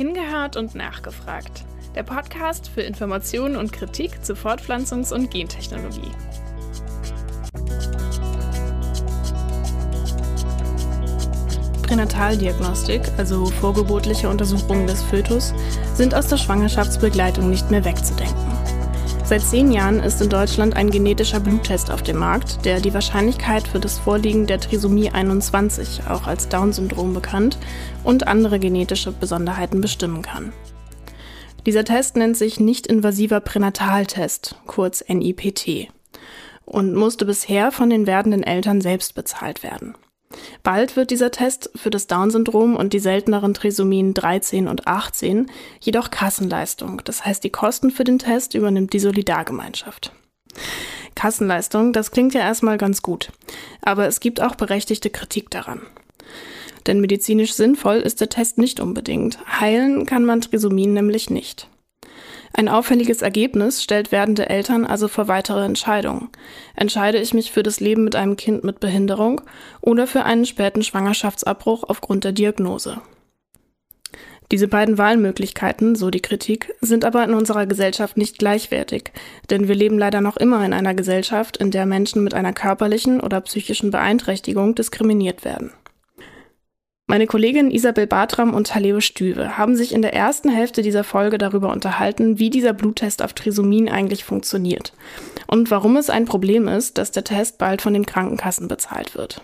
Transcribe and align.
Hingehört 0.00 0.56
und 0.56 0.74
nachgefragt. 0.74 1.62
Der 1.94 2.02
Podcast 2.02 2.70
für 2.70 2.80
Informationen 2.80 3.56
und 3.56 3.70
Kritik 3.70 4.24
zu 4.24 4.32
Fortpflanzungs- 4.32 5.12
und 5.12 5.30
Gentechnologie. 5.30 6.10
Pränataldiagnostik, 11.82 13.02
also 13.18 13.44
vorgeburtliche 13.44 14.30
Untersuchungen 14.30 14.86
des 14.86 15.02
Fötus, 15.02 15.52
sind 15.92 16.14
aus 16.14 16.28
der 16.28 16.38
Schwangerschaftsbegleitung 16.38 17.50
nicht 17.50 17.70
mehr 17.70 17.84
wegzudenken. 17.84 18.49
Seit 19.30 19.42
zehn 19.42 19.70
Jahren 19.70 20.00
ist 20.00 20.20
in 20.20 20.28
Deutschland 20.28 20.74
ein 20.74 20.90
genetischer 20.90 21.38
Bluttest 21.38 21.92
auf 21.92 22.02
dem 22.02 22.16
Markt, 22.16 22.64
der 22.64 22.80
die 22.80 22.92
Wahrscheinlichkeit 22.92 23.68
für 23.68 23.78
das 23.78 23.96
Vorliegen 23.96 24.48
der 24.48 24.58
Trisomie 24.58 25.10
21, 25.10 26.00
auch 26.08 26.26
als 26.26 26.48
Down-Syndrom 26.48 27.14
bekannt, 27.14 27.56
und 28.02 28.26
andere 28.26 28.58
genetische 28.58 29.12
Besonderheiten 29.12 29.80
bestimmen 29.80 30.22
kann. 30.22 30.52
Dieser 31.64 31.84
Test 31.84 32.16
nennt 32.16 32.36
sich 32.36 32.58
nicht-invasiver 32.58 33.38
Pränataltest, 33.38 34.56
kurz 34.66 35.04
NIPT, 35.06 35.92
und 36.64 36.96
musste 36.96 37.24
bisher 37.24 37.70
von 37.70 37.88
den 37.88 38.08
werdenden 38.08 38.42
Eltern 38.42 38.80
selbst 38.80 39.14
bezahlt 39.14 39.62
werden. 39.62 39.94
Bald 40.62 40.96
wird 40.96 41.10
dieser 41.10 41.30
Test 41.30 41.70
für 41.74 41.90
das 41.90 42.06
Down-Syndrom 42.06 42.76
und 42.76 42.92
die 42.92 42.98
selteneren 42.98 43.54
Trisomien 43.54 44.14
13 44.14 44.68
und 44.68 44.86
18 44.86 45.50
jedoch 45.80 46.10
Kassenleistung. 46.10 47.02
Das 47.04 47.24
heißt, 47.24 47.42
die 47.42 47.50
Kosten 47.50 47.90
für 47.90 48.04
den 48.04 48.18
Test 48.18 48.54
übernimmt 48.54 48.92
die 48.92 48.98
Solidargemeinschaft. 48.98 50.12
Kassenleistung, 51.14 51.92
das 51.92 52.10
klingt 52.10 52.34
ja 52.34 52.40
erstmal 52.40 52.78
ganz 52.78 53.02
gut. 53.02 53.30
Aber 53.82 54.06
es 54.06 54.20
gibt 54.20 54.40
auch 54.40 54.54
berechtigte 54.54 55.10
Kritik 55.10 55.50
daran. 55.50 55.82
Denn 56.86 57.00
medizinisch 57.00 57.54
sinnvoll 57.54 57.96
ist 57.96 58.20
der 58.20 58.28
Test 58.28 58.58
nicht 58.58 58.80
unbedingt. 58.80 59.38
Heilen 59.60 60.06
kann 60.06 60.24
man 60.24 60.40
Trisomien 60.40 60.92
nämlich 60.92 61.30
nicht. 61.30 61.68
Ein 62.52 62.68
auffälliges 62.68 63.22
Ergebnis 63.22 63.82
stellt 63.82 64.12
werdende 64.12 64.48
Eltern 64.50 64.84
also 64.84 65.08
vor 65.08 65.28
weitere 65.28 65.64
Entscheidungen. 65.64 66.28
Entscheide 66.74 67.18
ich 67.18 67.32
mich 67.32 67.52
für 67.52 67.62
das 67.62 67.80
Leben 67.80 68.04
mit 68.04 68.16
einem 68.16 68.36
Kind 68.36 68.64
mit 68.64 68.80
Behinderung 68.80 69.40
oder 69.80 70.06
für 70.06 70.24
einen 70.24 70.44
späten 70.44 70.82
Schwangerschaftsabbruch 70.82 71.84
aufgrund 71.86 72.24
der 72.24 72.32
Diagnose? 72.32 73.00
Diese 74.50 74.66
beiden 74.66 74.98
Wahlmöglichkeiten, 74.98 75.94
so 75.94 76.10
die 76.10 76.20
Kritik, 76.20 76.74
sind 76.80 77.04
aber 77.04 77.22
in 77.22 77.34
unserer 77.34 77.66
Gesellschaft 77.66 78.16
nicht 78.16 78.38
gleichwertig, 78.38 79.12
denn 79.48 79.68
wir 79.68 79.76
leben 79.76 79.96
leider 79.96 80.20
noch 80.20 80.36
immer 80.36 80.64
in 80.64 80.72
einer 80.72 80.94
Gesellschaft, 80.94 81.56
in 81.56 81.70
der 81.70 81.86
Menschen 81.86 82.24
mit 82.24 82.34
einer 82.34 82.52
körperlichen 82.52 83.20
oder 83.20 83.40
psychischen 83.42 83.92
Beeinträchtigung 83.92 84.74
diskriminiert 84.74 85.44
werden. 85.44 85.70
Meine 87.10 87.26
Kollegin 87.26 87.72
Isabel 87.72 88.06
Bartram 88.06 88.54
und 88.54 88.68
Taleo 88.68 89.00
Stüwe 89.00 89.58
haben 89.58 89.74
sich 89.74 89.92
in 89.92 90.00
der 90.00 90.14
ersten 90.14 90.48
Hälfte 90.48 90.80
dieser 90.80 91.02
Folge 91.02 91.38
darüber 91.38 91.72
unterhalten, 91.72 92.38
wie 92.38 92.50
dieser 92.50 92.72
Bluttest 92.72 93.20
auf 93.20 93.32
Trisomien 93.32 93.88
eigentlich 93.88 94.22
funktioniert 94.22 94.92
und 95.48 95.72
warum 95.72 95.96
es 95.96 96.08
ein 96.08 96.24
Problem 96.24 96.68
ist, 96.68 96.98
dass 96.98 97.10
der 97.10 97.24
Test 97.24 97.58
bald 97.58 97.82
von 97.82 97.94
den 97.94 98.06
Krankenkassen 98.06 98.68
bezahlt 98.68 99.16
wird. 99.16 99.42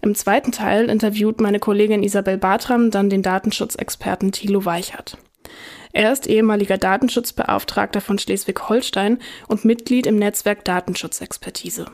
Im 0.00 0.14
zweiten 0.14 0.50
Teil 0.50 0.88
interviewt 0.88 1.42
meine 1.42 1.58
Kollegin 1.58 2.02
Isabel 2.02 2.38
Bartram 2.38 2.90
dann 2.90 3.10
den 3.10 3.20
Datenschutzexperten 3.20 4.32
Thilo 4.32 4.64
Weichert. 4.64 5.18
Er 5.92 6.10
ist 6.10 6.26
ehemaliger 6.26 6.78
Datenschutzbeauftragter 6.78 8.00
von 8.00 8.18
Schleswig-Holstein 8.18 9.18
und 9.46 9.66
Mitglied 9.66 10.06
im 10.06 10.16
Netzwerk 10.16 10.64
Datenschutzexpertise. 10.64 11.84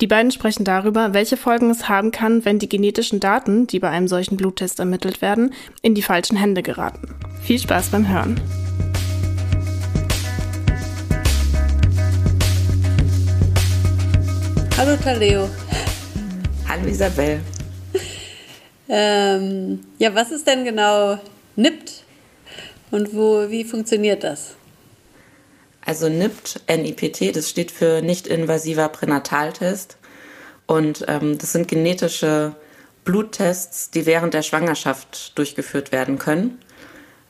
Die 0.00 0.06
beiden 0.06 0.30
sprechen 0.30 0.64
darüber, 0.64 1.14
welche 1.14 1.36
Folgen 1.36 1.70
es 1.70 1.88
haben 1.88 2.10
kann, 2.10 2.44
wenn 2.44 2.58
die 2.58 2.68
genetischen 2.68 3.20
Daten, 3.20 3.66
die 3.66 3.78
bei 3.78 3.90
einem 3.90 4.08
solchen 4.08 4.36
Bluttest 4.36 4.78
ermittelt 4.80 5.22
werden, 5.22 5.54
in 5.82 5.94
die 5.94 6.02
falschen 6.02 6.36
Hände 6.36 6.62
geraten. 6.62 7.14
Viel 7.42 7.58
Spaß 7.58 7.90
beim 7.90 8.08
Hören. 8.08 8.40
Hallo 14.76 14.96
Taleo. 14.96 15.48
Hallo 16.68 16.86
Isabel. 16.86 17.40
Ähm, 18.88 19.80
ja, 19.98 20.14
was 20.14 20.30
ist 20.30 20.46
denn 20.46 20.64
genau 20.64 21.18
NIPT 21.56 22.02
und 22.90 23.14
wo, 23.14 23.48
wie 23.48 23.64
funktioniert 23.64 24.24
das? 24.24 24.56
Also 25.84 26.08
NIPT, 26.08 26.62
NIPT, 26.68 27.36
das 27.36 27.50
steht 27.50 27.70
für 27.70 28.00
nicht-invasiver 28.00 28.88
Pränataltest. 28.88 29.98
Und 30.66 31.04
ähm, 31.08 31.36
das 31.38 31.52
sind 31.52 31.68
genetische 31.68 32.54
Bluttests, 33.04 33.90
die 33.90 34.06
während 34.06 34.32
der 34.32 34.42
Schwangerschaft 34.42 35.36
durchgeführt 35.38 35.92
werden 35.92 36.18
können. 36.18 36.58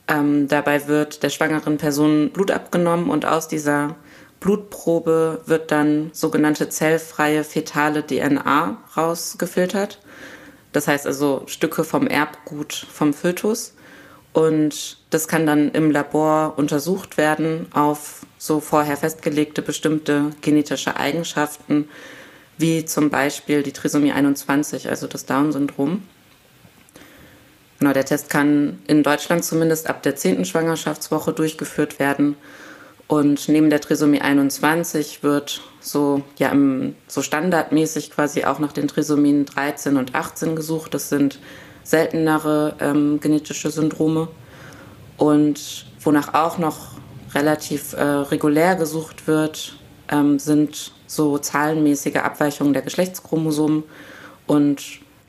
Ähm, 0.07 0.47
dabei 0.47 0.87
wird 0.87 1.23
der 1.23 1.29
schwangeren 1.29 1.77
Person 1.77 2.29
Blut 2.31 2.51
abgenommen 2.51 3.09
und 3.09 3.25
aus 3.25 3.47
dieser 3.47 3.95
Blutprobe 4.39 5.41
wird 5.45 5.71
dann 5.71 6.11
sogenannte 6.13 6.69
zellfreie 6.69 7.43
fetale 7.43 8.05
DNA 8.05 8.77
rausgefiltert. 8.95 9.99
Das 10.71 10.87
heißt 10.87 11.07
also 11.07 11.43
Stücke 11.47 11.83
vom 11.83 12.07
Erbgut 12.07 12.73
vom 12.73 13.13
Fötus. 13.13 13.73
Und 14.33 14.97
das 15.09 15.27
kann 15.27 15.45
dann 15.45 15.71
im 15.71 15.89
Labor 15.91 16.55
untersucht 16.57 17.17
werden 17.17 17.67
auf 17.73 18.24
so 18.37 18.59
vorher 18.59 18.97
festgelegte 18.97 19.61
bestimmte 19.61 20.31
genetische 20.41 20.97
Eigenschaften, 20.97 21.89
wie 22.57 22.85
zum 22.85 23.09
Beispiel 23.09 23.63
die 23.63 23.73
Trisomie 23.73 24.11
21, 24.11 24.89
also 24.89 25.07
das 25.07 25.25
Down-Syndrom. 25.25 26.03
Genau, 27.79 27.91
der 27.91 28.05
Test 28.05 28.29
kann 28.29 28.79
in 28.87 29.03
Deutschland 29.03 29.43
zumindest 29.43 29.89
ab 29.89 30.01
der 30.03 30.15
10. 30.15 30.45
Schwangerschaftswoche 30.45 31.33
durchgeführt 31.33 31.99
werden. 31.99 32.37
Und 33.07 33.47
neben 33.49 33.69
der 33.69 33.81
Trisomie 33.81 34.21
21 34.21 35.21
wird 35.21 35.61
so, 35.79 36.23
ja, 36.37 36.49
im, 36.49 36.95
so 37.07 37.21
standardmäßig 37.21 38.11
quasi 38.11 38.45
auch 38.45 38.59
nach 38.59 38.71
den 38.71 38.87
Trisomien 38.87 39.45
13 39.45 39.97
und 39.97 40.15
18 40.15 40.55
gesucht. 40.55 40.93
Das 40.93 41.09
sind 41.09 41.39
seltenere 41.83 42.75
ähm, 42.79 43.19
genetische 43.19 43.69
Syndrome. 43.69 44.29
Und 45.17 45.85
wonach 46.01 46.33
auch 46.33 46.57
noch 46.57 46.95
relativ 47.35 47.93
äh, 47.93 48.01
regulär 48.01 48.75
gesucht 48.75 49.27
wird, 49.27 49.77
ähm, 50.09 50.39
sind 50.39 50.93
so 51.07 51.37
zahlenmäßige 51.37 52.17
Abweichungen 52.17 52.73
der 52.73 52.81
Geschlechtschromosomen 52.81 53.83
und 54.47 54.81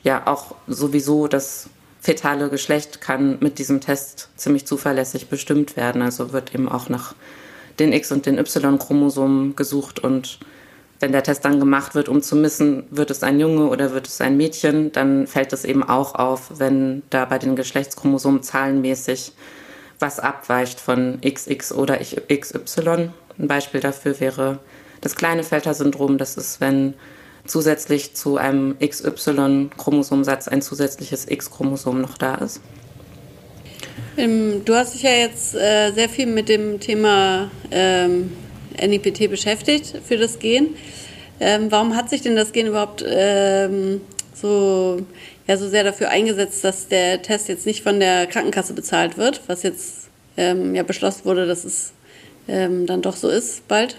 ja 0.03 0.25
auch 0.25 0.55
sowieso 0.67 1.27
das 1.27 1.69
fetale 1.99 2.49
Geschlecht 2.49 3.01
kann 3.01 3.37
mit 3.41 3.59
diesem 3.59 3.81
Test 3.81 4.29
ziemlich 4.37 4.65
zuverlässig 4.65 5.27
bestimmt 5.27 5.75
werden. 5.75 6.01
Also 6.01 6.31
wird 6.31 6.55
eben 6.55 6.69
auch 6.69 6.89
nach 6.89 7.15
den 7.79 7.91
X- 7.91 8.11
und 8.11 8.25
den 8.25 8.37
Y-Chromosomen 8.37 9.55
gesucht 9.55 9.99
und 9.99 10.39
wenn 10.99 11.11
der 11.11 11.23
Test 11.23 11.45
dann 11.45 11.59
gemacht 11.59 11.93
wird, 11.93 12.09
um 12.09 12.23
zu 12.23 12.35
messen, 12.35 12.85
wird 12.89 13.11
es 13.11 13.21
ein 13.21 13.39
Junge 13.39 13.67
oder 13.67 13.91
wird 13.91 14.07
es 14.07 14.19
ein 14.19 14.35
Mädchen, 14.35 14.91
dann 14.91 15.27
fällt 15.27 15.53
es 15.53 15.63
eben 15.63 15.83
auch 15.83 16.15
auf, 16.15 16.59
wenn 16.59 17.03
da 17.11 17.25
bei 17.25 17.37
den 17.37 17.55
Geschlechtschromosomen 17.55 18.41
zahlenmäßig 18.41 19.33
was 19.99 20.19
abweicht 20.19 20.79
von 20.79 21.19
XX 21.21 21.71
oder 21.73 21.99
XY. 21.99 23.09
Ein 23.39 23.47
Beispiel 23.47 23.79
dafür 23.79 24.19
wäre 24.19 24.59
das 25.01 25.15
Klinefelter-Syndrom. 25.15 26.17
Das 26.17 26.37
ist, 26.37 26.61
wenn 26.61 26.93
zusätzlich 27.45 28.13
zu 28.13 28.37
einem 28.37 28.77
XY-Chromosomsatz 28.79 30.47
ein 30.47 30.61
zusätzliches 30.61 31.29
X-Chromosom 31.29 32.01
noch 32.01 32.17
da 32.17 32.35
ist. 32.35 32.61
Du 34.17 34.73
hast 34.73 34.95
dich 34.95 35.03
ja 35.03 35.11
jetzt 35.11 35.53
äh, 35.55 35.91
sehr 35.91 36.09
viel 36.09 36.25
mit 36.25 36.49
dem 36.49 36.79
Thema 36.79 37.51
ähm, 37.69 38.31
NIPT 38.79 39.29
beschäftigt 39.29 39.93
für 40.03 40.17
das 40.17 40.39
Gen. 40.39 40.75
Ähm, 41.39 41.67
warum 41.69 41.95
hat 41.95 42.09
sich 42.09 42.23
denn 42.23 42.35
das 42.35 42.51
Gen 42.51 42.67
überhaupt 42.67 43.05
ähm, 43.07 44.01
so 44.33 45.05
ja 45.47 45.57
so 45.57 45.69
sehr 45.69 45.83
dafür 45.83 46.09
eingesetzt, 46.09 46.63
dass 46.63 46.87
der 46.87 47.21
Test 47.21 47.47
jetzt 47.47 47.65
nicht 47.65 47.83
von 47.83 47.99
der 47.99 48.27
Krankenkasse 48.27 48.73
bezahlt 48.73 49.17
wird, 49.17 49.41
was 49.47 49.63
jetzt 49.63 50.09
ähm, 50.35 50.75
ja 50.75 50.83
beschlossen 50.83 51.25
wurde, 51.25 51.47
dass 51.47 51.63
es 51.63 51.93
ähm, 52.47 52.85
dann 52.85 53.01
doch 53.01 53.15
so 53.15 53.29
ist 53.29 53.67
bald? 53.67 53.97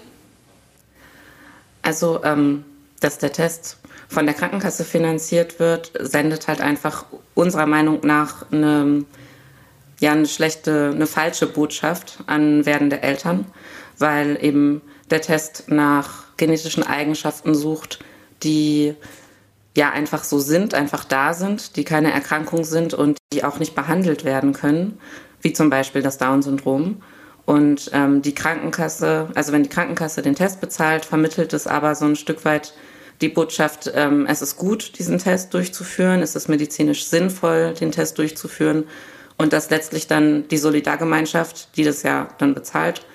Also, 1.81 2.23
ähm, 2.23 2.65
dass 2.99 3.17
der 3.17 3.31
Test 3.31 3.77
von 4.07 4.25
der 4.25 4.35
Krankenkasse 4.35 4.83
finanziert 4.83 5.59
wird, 5.59 5.91
sendet 5.99 6.47
halt 6.47 6.61
einfach 6.61 7.05
unserer 7.35 7.67
Meinung 7.67 7.99
nach 8.03 8.51
eine, 8.51 9.05
ja, 9.99 10.11
eine 10.11 10.27
schlechte, 10.27 10.91
eine 10.93 11.07
falsche 11.07 11.45
Botschaft 11.45 12.19
an 12.25 12.65
werdende 12.65 13.01
Eltern, 13.01 13.45
weil 13.97 14.37
eben 14.43 14.81
der 15.09 15.21
Test 15.21 15.65
nach 15.67 16.35
genetischen 16.37 16.83
Eigenschaften 16.83 17.53
sucht, 17.55 17.99
die 18.43 18.95
ja 19.77 19.91
einfach 19.91 20.23
so 20.23 20.39
sind, 20.39 20.73
einfach 20.73 21.03
da 21.03 21.33
sind, 21.33 21.75
die 21.75 21.83
keine 21.83 22.11
Erkrankung 22.11 22.63
sind 22.63 22.93
und 22.93 23.17
die 23.33 23.43
auch 23.43 23.59
nicht 23.59 23.75
behandelt 23.75 24.25
werden 24.25 24.53
können, 24.53 24.99
wie 25.41 25.53
zum 25.53 25.69
Beispiel 25.69 26.01
das 26.01 26.17
Down-Syndrom. 26.17 27.01
Und 27.45 27.89
ähm, 27.93 28.21
die 28.21 28.35
Krankenkasse, 28.35 29.29
also 29.33 29.51
wenn 29.51 29.63
die 29.63 29.69
Krankenkasse 29.69 30.21
den 30.21 30.35
Test 30.35 30.61
bezahlt, 30.61 31.05
vermittelt 31.05 31.53
es 31.53 31.65
aber 31.65 31.95
so 31.95 32.05
ein 32.05 32.15
Stück 32.15 32.45
weit 32.45 32.73
die 33.21 33.29
Botschaft, 33.29 33.91
ähm, 33.95 34.25
es 34.27 34.41
ist 34.41 34.57
gut, 34.57 34.97
diesen 34.97 35.17
Test 35.17 35.53
durchzuführen, 35.53 36.21
es 36.21 36.35
ist 36.35 36.47
medizinisch 36.47 37.05
sinnvoll, 37.05 37.73
den 37.73 37.91
Test 37.91 38.17
durchzuführen. 38.17 38.85
und 39.37 39.53
dass 39.53 39.69
letztlich 39.69 40.05
dann 40.05 40.49
die 40.49 40.57
Solidargemeinschaft, 40.57 41.77
die 41.77 41.85
das 41.85 42.03
ja 42.03 42.27
dann 42.39 42.53
bezahlt, 42.53 43.05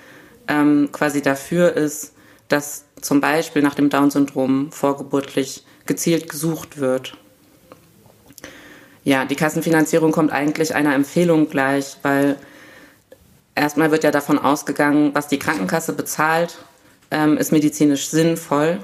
ähm, 0.47 0.89
quasi 0.91 1.21
dafür 1.21 1.73
ist, 1.73 2.13
dass 2.47 2.85
zum 2.99 3.21
Beispiel 3.21 3.61
nach 3.61 3.75
dem 3.75 3.89
Down-Syndrom 3.89 4.71
vorgeburtlich 4.71 5.65
gezielt 5.85 6.29
gesucht 6.29 6.77
wird. 6.77 7.17
Ja, 9.03 9.25
die 9.25 9.35
Kassenfinanzierung 9.35 10.11
kommt 10.11 10.31
eigentlich 10.31 10.73
einer 10.73 10.95
Empfehlung 10.95 11.49
gleich, 11.49 11.97
weil 12.01 12.37
erstmal 13.53 13.91
wird 13.91 14.03
ja 14.03 14.11
davon 14.11 14.39
ausgegangen, 14.39 15.13
was 15.13 15.27
die 15.27 15.39
Krankenkasse 15.39 15.93
bezahlt, 15.93 16.57
ähm, 17.11 17.37
ist 17.37 17.51
medizinisch 17.51 18.07
sinnvoll. 18.07 18.79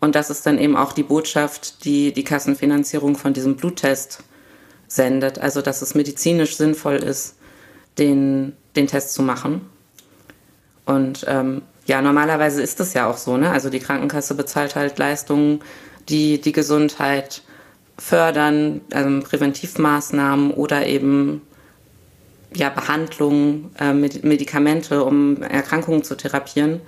Und 0.00 0.16
das 0.16 0.30
ist 0.30 0.44
dann 0.46 0.58
eben 0.58 0.76
auch 0.76 0.92
die 0.92 1.04
Botschaft, 1.04 1.84
die 1.84 2.12
die 2.12 2.24
Kassenfinanzierung 2.24 3.16
von 3.16 3.34
diesem 3.34 3.56
Bluttest 3.56 4.24
sendet. 4.88 5.38
Also, 5.38 5.62
dass 5.62 5.80
es 5.80 5.94
medizinisch 5.94 6.56
sinnvoll 6.56 6.96
ist, 6.96 7.36
den, 7.98 8.56
den 8.74 8.88
Test 8.88 9.14
zu 9.14 9.22
machen. 9.22 9.68
Und 10.86 11.24
ähm, 11.28 11.62
ja, 11.86 12.02
normalerweise 12.02 12.62
ist 12.62 12.80
das 12.80 12.94
ja 12.94 13.08
auch 13.08 13.16
so. 13.16 13.36
Ne? 13.36 13.50
Also 13.50 13.70
die 13.70 13.78
Krankenkasse 13.78 14.34
bezahlt 14.34 14.76
halt 14.76 14.98
Leistungen, 14.98 15.60
die 16.08 16.40
die 16.40 16.52
Gesundheit 16.52 17.42
fördern, 17.98 18.80
also 18.92 19.20
Präventivmaßnahmen 19.20 20.52
oder 20.52 20.86
eben 20.86 21.42
ja, 22.54 22.68
Behandlungen, 22.68 23.70
äh, 23.78 23.92
Medikamente, 23.92 25.04
um 25.04 25.42
Erkrankungen 25.42 26.04
zu 26.04 26.16
therapieren. 26.16 26.80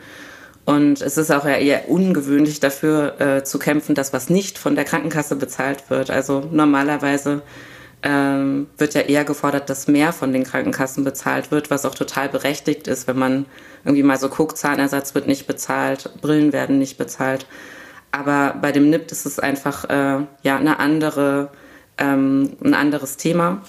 Und 0.64 1.02
es 1.02 1.19
ist 1.19 1.31
auch 1.31 1.44
eher 1.44 1.88
ungewöhnlich 1.90 2.61
dafür 2.61 3.20
äh, 3.20 3.44
zu 3.44 3.58
kämpfen, 3.58 3.94
dass 3.94 4.12
was 4.12 4.31
nicht 4.31 4.58
von 4.58 4.75
der 4.75 4.84
Krankenkasse 4.84 5.37
bezahlt 5.37 5.90
wird. 5.90 6.10
Also 6.10 6.49
normalerweise 6.50 7.43
ähm, 8.02 8.67
wird 8.78 8.94
ja 8.94 9.02
eher 9.02 9.25
gefordert, 9.25 9.69
dass 9.69 9.88
mehr 9.88 10.12
von 10.12 10.32
den 10.32 10.44
Krankenkassen 10.44 11.05
bezahlt 11.05 11.50
wird, 11.50 11.70
was 11.70 11.84
auch 11.84 11.94
total 11.94 12.28
berechtigt 12.28 12.88
ist, 12.88 13.06
wenn 13.06 13.19
man 13.19 13.46
irgendwie 13.84 14.02
mal 14.02 14.19
so 14.19 14.28
guckt, 14.28 14.56
Zahnersatz 14.56 15.14
wird 15.14 15.26
nicht 15.26 15.46
bezahlt, 15.46 16.10
Brillen 16.20 16.52
werden 16.52 16.78
nicht 16.78 16.96
bezahlt. 16.96 17.46
Aber 18.14 18.55
bei 18.62 18.70
dem 18.70 18.90
NIPT 18.90 19.11
ist 19.11 19.26
es 19.26 19.40
einfach 19.40 19.90
äh, 19.90 20.25
ja 20.44 20.56
eine 20.56 20.78
andere, 20.78 21.50
ähm, 21.99 22.52
ein 22.62 22.72
anderes 22.72 23.16
Thema, 23.16 23.61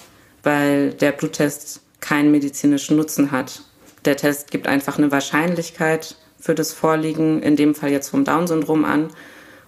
weil 0.44 0.92
der 0.92 1.10
Bluttest 1.10 1.80
keinen 2.00 2.30
medizinischen 2.30 2.96
Nutzen 2.96 3.32
hat. 3.32 3.62
Der 4.04 4.16
Test 4.16 4.52
gibt 4.52 4.68
einfach 4.68 4.98
eine 4.98 5.10
Wahrscheinlichkeit 5.10 6.14
für 6.38 6.54
das 6.54 6.72
Vorliegen, 6.72 7.42
in 7.42 7.56
dem 7.56 7.74
Fall 7.74 7.90
jetzt 7.90 8.10
vom 8.10 8.24
Down-Syndrom 8.24 8.84
an. 8.84 9.08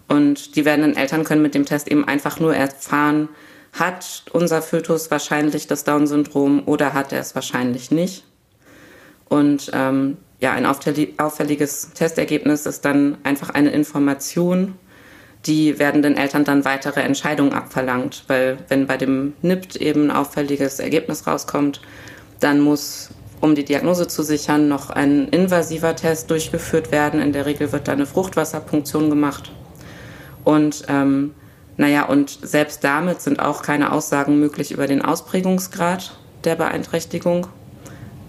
Und 0.07 0.55
die 0.55 0.65
werdenden 0.65 0.97
Eltern 0.97 1.25
können 1.25 1.43
mit 1.43 1.57
dem 1.57 1.67
Test 1.67 1.89
eben 1.89 2.07
einfach 2.07 2.39
nur 2.39 2.55
erfahren, 2.55 3.31
hat 3.73 4.27
unser 4.31 4.63
Fötus 4.63 5.11
wahrscheinlich 5.11 5.67
das 5.67 5.83
Down-Syndrom 5.83 6.63
oder 6.67 6.95
hat 6.95 7.13
er 7.13 7.19
es 7.19 7.35
wahrscheinlich 7.35 7.91
nicht. 7.91 8.23
Und 9.29 9.73
ähm, 9.75 10.19
ja, 10.41 10.53
ein 10.53 10.67
auffälliges 10.67 11.91
Testergebnis 11.95 12.67
ist 12.67 12.85
dann 12.85 13.19
einfach 13.25 13.51
eine 13.51 13.71
Information, 13.71 14.75
die 15.47 15.79
werdenden 15.79 16.17
Eltern 16.17 16.45
dann 16.45 16.65
weitere 16.65 17.01
Entscheidungen 17.01 17.53
abverlangt. 17.53 18.25
Weil 18.29 18.59
wenn 18.69 18.87
bei 18.87 18.97
dem 18.97 19.33
NIPT 19.43 19.77
eben 19.77 20.11
ein 20.11 20.17
auffälliges 20.17 20.79
Ergebnis 20.79 21.27
rauskommt, 21.27 21.81
dann 22.41 22.61
muss, 22.61 23.11
um 23.41 23.55
die 23.55 23.65
Diagnose 23.65 24.07
zu 24.07 24.23
sichern, 24.23 24.69
noch 24.69 24.91
ein 24.91 25.29
invasiver 25.29 25.97
Test 25.97 26.31
durchgeführt 26.31 26.93
werden. 26.93 27.21
In 27.21 27.33
der 27.33 27.47
Regel 27.47 27.73
wird 27.73 27.89
da 27.89 27.93
eine 27.93 28.07
Fruchtwasserpunktion 28.07 29.11
gemacht. 29.11 29.51
Und 30.45 30.85
ähm, 30.89 31.35
naja, 31.77 32.05
und 32.07 32.39
selbst 32.43 32.85
damit 32.85 33.21
sind 33.21 33.41
auch 33.41 33.63
keine 33.63 33.93
Aussagen 33.93 34.39
möglich 34.39 34.71
über 34.71 34.87
den 34.87 35.03
Ausprägungsgrad 35.03 36.17
der 36.45 36.57
Beeinträchtigung, 36.57 37.49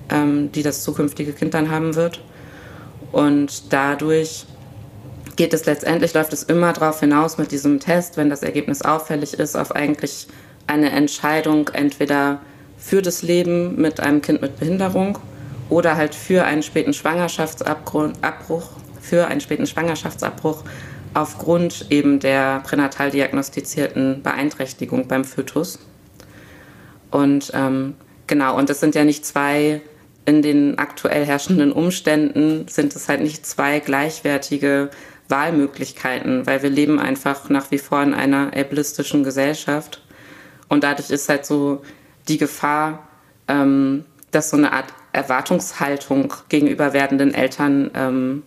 ähm, 0.09 0.51
die 0.51 0.63
das 0.63 0.83
zukünftige 0.83 1.33
Kind 1.33 1.53
dann 1.53 1.69
haben 1.69 1.95
wird. 1.95 2.21
Und 3.11 3.73
dadurch 3.73 4.45
geht 5.35 5.53
es 5.53 5.65
letztendlich, 5.65 6.13
läuft 6.13 6.33
es 6.33 6.43
immer 6.43 6.73
darauf 6.73 6.99
hinaus 6.99 7.37
mit 7.37 7.51
diesem 7.51 7.79
Test, 7.79 8.17
wenn 8.17 8.29
das 8.29 8.43
Ergebnis 8.43 8.81
auffällig 8.81 9.33
ist, 9.33 9.55
auf 9.55 9.75
eigentlich 9.75 10.27
eine 10.67 10.91
Entscheidung 10.91 11.69
entweder 11.69 12.41
für 12.77 13.01
das 13.01 13.21
Leben 13.21 13.79
mit 13.81 13.99
einem 13.99 14.21
Kind 14.21 14.41
mit 14.41 14.59
Behinderung 14.59 15.17
oder 15.69 15.95
halt 15.95 16.15
für 16.15 16.45
einen 16.45 16.63
späten 16.63 16.93
Schwangerschaftsabbruch, 16.93 18.69
für 19.01 19.27
einen 19.27 19.41
späten 19.41 19.65
Schwangerschaftsabbruch 19.65 20.63
aufgrund 21.13 21.87
eben 21.89 22.19
der 22.19 22.59
pränatal 22.61 23.11
diagnostizierten 23.11 24.21
Beeinträchtigung 24.21 25.07
beim 25.07 25.25
Fötus. 25.25 25.79
Und 27.11 27.51
ähm, 27.53 27.95
genau, 28.27 28.57
und 28.57 28.69
es 28.69 28.79
sind 28.79 28.95
ja 28.95 29.03
nicht 29.03 29.25
zwei, 29.25 29.81
in 30.29 30.43
den 30.43 30.77
aktuell 30.77 31.25
herrschenden 31.25 31.71
Umständen 31.71 32.67
sind 32.67 32.95
es 32.95 33.09
halt 33.09 33.21
nicht 33.21 33.47
zwei 33.47 33.79
gleichwertige 33.79 34.91
Wahlmöglichkeiten, 35.27 36.45
weil 36.45 36.61
wir 36.61 36.69
leben 36.69 36.99
einfach 36.99 37.49
nach 37.49 37.71
wie 37.71 37.79
vor 37.79 38.03
in 38.03 38.13
einer 38.13 38.55
ableistischen 38.55 39.23
Gesellschaft. 39.23 40.03
Und 40.67 40.83
dadurch 40.83 41.09
ist 41.09 41.29
halt 41.29 41.47
so 41.47 41.81
die 42.27 42.37
Gefahr, 42.37 43.07
ähm, 43.47 44.05
dass 44.29 44.51
so 44.51 44.57
eine 44.57 44.71
Art 44.71 44.93
Erwartungshaltung 45.13 46.31
gegenüber 46.47 46.93
werdenden 46.93 47.33
Eltern 47.33 47.89
ähm, 47.95 48.43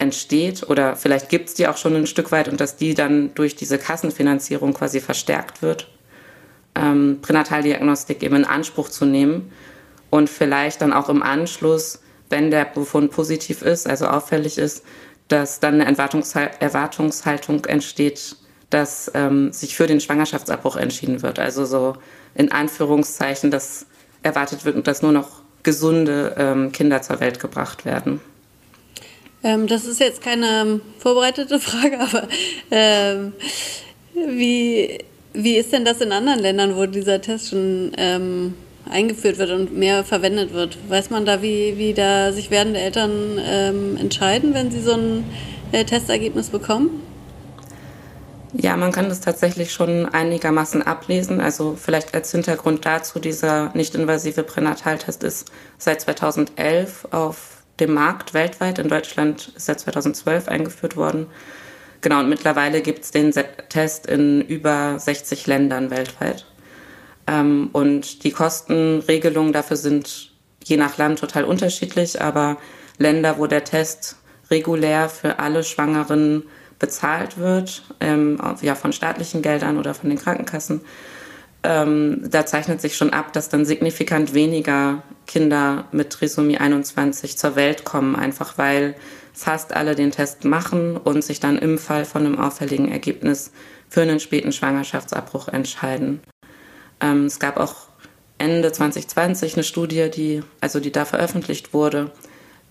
entsteht. 0.00 0.68
Oder 0.68 0.96
vielleicht 0.96 1.28
gibt 1.28 1.50
es 1.50 1.54
die 1.54 1.68
auch 1.68 1.76
schon 1.76 1.94
ein 1.94 2.08
Stück 2.08 2.32
weit 2.32 2.48
und 2.48 2.60
dass 2.60 2.74
die 2.74 2.94
dann 2.94 3.32
durch 3.36 3.54
diese 3.54 3.78
Kassenfinanzierung 3.78 4.74
quasi 4.74 4.98
verstärkt 4.98 5.62
wird, 5.62 5.88
ähm, 6.74 7.20
Pränataldiagnostik 7.22 8.24
eben 8.24 8.34
in 8.34 8.44
Anspruch 8.44 8.88
zu 8.88 9.04
nehmen 9.04 9.52
und 10.12 10.28
vielleicht 10.28 10.82
dann 10.82 10.92
auch 10.92 11.08
im 11.08 11.22
Anschluss, 11.22 11.98
wenn 12.28 12.50
der 12.50 12.66
Befund 12.66 13.10
positiv 13.10 13.62
ist, 13.62 13.88
also 13.88 14.06
auffällig 14.06 14.58
ist, 14.58 14.84
dass 15.28 15.58
dann 15.58 15.80
eine 15.80 15.86
Erwartungshaltung 15.86 17.64
entsteht, 17.64 18.36
dass 18.68 19.10
ähm, 19.14 19.54
sich 19.54 19.74
für 19.74 19.86
den 19.86 20.00
Schwangerschaftsabbruch 20.00 20.76
entschieden 20.76 21.22
wird. 21.22 21.38
Also 21.38 21.64
so 21.64 21.96
in 22.34 22.52
Anführungszeichen, 22.52 23.50
dass 23.50 23.86
erwartet 24.22 24.66
wird, 24.66 24.86
dass 24.86 25.00
nur 25.00 25.12
noch 25.12 25.40
gesunde 25.62 26.34
ähm, 26.36 26.72
Kinder 26.72 27.00
zur 27.00 27.18
Welt 27.20 27.40
gebracht 27.40 27.86
werden. 27.86 28.20
Ähm, 29.42 29.66
das 29.66 29.86
ist 29.86 29.98
jetzt 29.98 30.20
keine 30.20 30.82
vorbereitete 30.98 31.58
Frage, 31.58 31.98
aber 31.98 32.28
ähm, 32.70 33.32
wie, 34.14 34.98
wie 35.32 35.56
ist 35.56 35.72
denn 35.72 35.86
das 35.86 36.02
in 36.02 36.12
anderen 36.12 36.40
Ländern, 36.40 36.76
wo 36.76 36.84
dieser 36.84 37.22
Test 37.22 37.48
schon 37.48 37.92
ähm, 37.96 38.52
eingeführt 38.90 39.38
wird 39.38 39.50
und 39.50 39.76
mehr 39.76 40.04
verwendet 40.04 40.52
wird? 40.52 40.78
Weiß 40.88 41.10
man 41.10 41.24
da, 41.24 41.42
wie, 41.42 41.78
wie 41.78 41.94
da 41.94 42.32
sich 42.32 42.50
werdende 42.50 42.80
Eltern 42.80 43.40
ähm, 43.44 43.96
entscheiden, 43.96 44.54
wenn 44.54 44.70
sie 44.70 44.80
so 44.80 44.92
ein 44.92 45.24
äh, 45.72 45.84
Testergebnis 45.84 46.50
bekommen? 46.50 47.02
Ja, 48.54 48.76
man 48.76 48.92
kann 48.92 49.08
das 49.08 49.20
tatsächlich 49.20 49.72
schon 49.72 50.06
einigermaßen 50.06 50.82
ablesen. 50.82 51.40
Also 51.40 51.74
vielleicht 51.80 52.14
als 52.14 52.30
Hintergrund 52.32 52.84
dazu, 52.84 53.18
dieser 53.18 53.70
nicht-invasive 53.74 54.42
Pränataltest 54.42 55.24
ist 55.24 55.50
seit 55.78 56.02
2011 56.02 57.08
auf 57.12 57.62
dem 57.80 57.94
Markt 57.94 58.34
weltweit. 58.34 58.78
In 58.78 58.88
Deutschland 58.88 59.52
ist 59.56 59.68
er 59.68 59.78
2012 59.78 60.48
eingeführt 60.48 60.96
worden. 60.96 61.28
Genau, 62.02 62.20
und 62.20 62.28
mittlerweile 62.28 62.82
gibt 62.82 63.04
es 63.04 63.10
den 63.10 63.32
Test 63.68 64.06
in 64.06 64.42
über 64.42 64.98
60 64.98 65.46
Ländern 65.46 65.90
weltweit. 65.90 66.44
Ähm, 67.26 67.70
und 67.72 68.24
die 68.24 68.30
Kostenregelungen 68.30 69.52
dafür 69.52 69.76
sind 69.76 70.32
je 70.64 70.76
nach 70.76 70.96
Land 70.98 71.18
total 71.18 71.44
unterschiedlich, 71.44 72.20
aber 72.20 72.56
Länder, 72.98 73.38
wo 73.38 73.46
der 73.46 73.64
Test 73.64 74.16
regulär 74.50 75.08
für 75.08 75.38
alle 75.38 75.64
Schwangeren 75.64 76.44
bezahlt 76.78 77.38
wird, 77.38 77.84
ähm, 78.00 78.38
ja, 78.60 78.74
von 78.74 78.92
staatlichen 78.92 79.42
Geldern 79.42 79.78
oder 79.78 79.94
von 79.94 80.10
den 80.10 80.18
Krankenkassen, 80.18 80.82
ähm, 81.64 82.22
da 82.28 82.44
zeichnet 82.44 82.80
sich 82.80 82.96
schon 82.96 83.12
ab, 83.12 83.32
dass 83.32 83.48
dann 83.48 83.64
signifikant 83.64 84.34
weniger 84.34 85.02
Kinder 85.26 85.84
mit 85.92 86.10
Trisomie 86.10 86.58
21 86.58 87.38
zur 87.38 87.54
Welt 87.54 87.84
kommen, 87.84 88.16
einfach 88.16 88.58
weil 88.58 88.96
fast 89.32 89.74
alle 89.74 89.94
den 89.94 90.10
Test 90.10 90.44
machen 90.44 90.96
und 90.96 91.22
sich 91.22 91.40
dann 91.40 91.56
im 91.56 91.78
Fall 91.78 92.04
von 92.04 92.26
einem 92.26 92.38
auffälligen 92.38 92.90
Ergebnis 92.90 93.52
für 93.88 94.02
einen 94.02 94.20
späten 94.20 94.52
Schwangerschaftsabbruch 94.52 95.48
entscheiden. 95.48 96.20
Ähm, 97.02 97.26
es 97.26 97.38
gab 97.38 97.58
auch 97.58 97.74
Ende 98.38 98.72
2020 98.72 99.54
eine 99.54 99.64
Studie, 99.64 100.10
die, 100.10 100.42
also 100.60 100.80
die 100.80 100.92
da 100.92 101.04
veröffentlicht 101.04 101.74
wurde, 101.74 102.10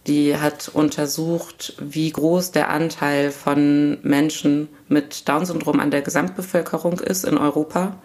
die 0.08 0.36
hat 0.36 0.70
untersucht, 0.74 1.76
wie 1.80 2.12
groß 2.12 2.52
der 2.52 2.70
Anteil 2.70 3.32
von 3.32 4.00
Menschen 4.02 4.68
mit 4.88 5.30
Down-Syndrom 5.30 5.80
an 5.80 5.92
der 5.92 6.02
Gesamtbevölkerung 6.02 7.00
ist 7.00 7.24
in 7.24 7.38
Europa. 7.38 7.98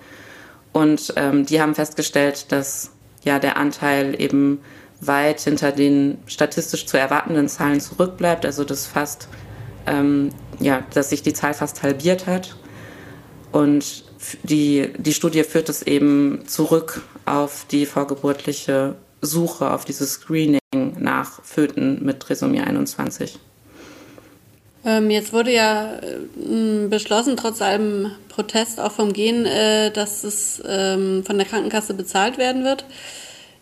Und 0.72 1.14
ähm, 1.16 1.46
die 1.46 1.60
haben 1.60 1.74
festgestellt, 1.74 2.52
dass 2.52 2.90
ja 3.24 3.38
der 3.38 3.56
Anteil 3.56 4.20
eben 4.20 4.60
weit 5.00 5.40
hinter 5.40 5.72
den 5.72 6.18
statistisch 6.26 6.86
zu 6.86 6.98
erwartenden 6.98 7.48
Zahlen 7.48 7.80
zurückbleibt, 7.80 8.44
also 8.44 8.64
dass 8.64 8.86
fast 8.86 9.28
ähm, 9.86 10.30
ja, 10.58 10.82
dass 10.92 11.10
sich 11.10 11.22
die 11.22 11.32
Zahl 11.32 11.54
fast 11.54 11.82
halbiert 11.82 12.26
hat. 12.26 12.56
Und 13.52 14.04
die, 14.42 14.90
die 14.98 15.12
Studie 15.12 15.44
führt 15.44 15.68
es 15.68 15.82
eben 15.82 16.42
zurück 16.46 17.02
auf 17.24 17.66
die 17.70 17.86
vorgeburtliche 17.86 18.94
Suche, 19.20 19.70
auf 19.70 19.84
dieses 19.84 20.12
Screening 20.12 20.60
nach 20.98 21.42
Föten 21.44 22.04
mit 22.04 22.20
Trisomie 22.20 22.60
21. 22.60 23.38
Ähm, 24.84 25.10
jetzt 25.10 25.32
wurde 25.32 25.52
ja 25.52 25.96
äh, 25.96 26.86
beschlossen, 26.88 27.36
trotz 27.36 27.60
allem 27.60 28.12
Protest 28.28 28.78
auch 28.78 28.92
vom 28.92 29.12
Gen, 29.12 29.44
äh, 29.44 29.90
dass 29.90 30.22
es 30.22 30.62
ähm, 30.64 31.24
von 31.24 31.38
der 31.38 31.46
Krankenkasse 31.46 31.92
bezahlt 31.94 32.38
werden 32.38 32.62
wird. 32.62 32.84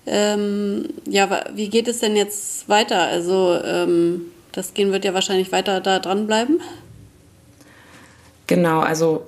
Ähm, 0.07 0.91
ja, 1.09 1.45
wie 1.55 1.71
geht 1.71 1.89
es 1.89 2.01
denn 2.01 2.15
jetzt 2.15 2.69
weiter? 2.69 3.01
Also 3.01 3.59
ähm, 3.65 4.27
das 4.53 4.75
Gen 4.75 4.93
wird 4.93 5.07
ja 5.07 5.15
wahrscheinlich 5.15 5.51
weiter 5.51 5.81
da 5.81 5.99
dranbleiben. 5.99 6.61
Genau, 8.47 8.81
also 8.81 9.25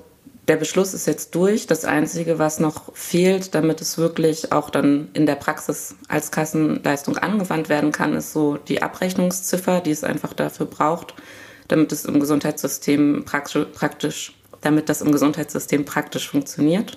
der 0.49 0.57
Beschluss 0.57 0.95
ist 0.95 1.07
jetzt 1.07 1.35
durch. 1.35 1.67
Das 1.67 1.85
Einzige, 1.85 2.39
was 2.39 2.61
noch 2.61 2.95
fehlt, 2.95 3.55
damit 3.55 3.81
es 3.81 3.99
wirklich 3.99 4.53
auch 4.53 4.71
dann 4.71 5.09
in 5.13 5.27
der 5.27 5.35
Praxis 5.35 5.97
als 6.09 6.31
Kassenleistung 6.31 7.19
angewandt 7.19 7.69
werden 7.69 7.93
kann, 7.93 8.15
ist 8.15 8.33
so 8.33 8.57
die 8.57 8.83
Abrechnungsziffer, 8.83 9.81
die 9.81 9.91
es 9.91 10.05
einfach 10.05 10.33
dafür 10.33 10.67
braucht, 10.67 11.15
damit 11.69 11.91
es 11.91 12.05
im 12.05 12.21
Gesundheitssystem 12.21 13.25
praktisch, 13.25 14.35
damit 14.61 14.89
das 14.89 15.03
im 15.03 15.11
Gesundheitssystem 15.11 15.85
praktisch 15.85 16.29
funktioniert. 16.31 16.97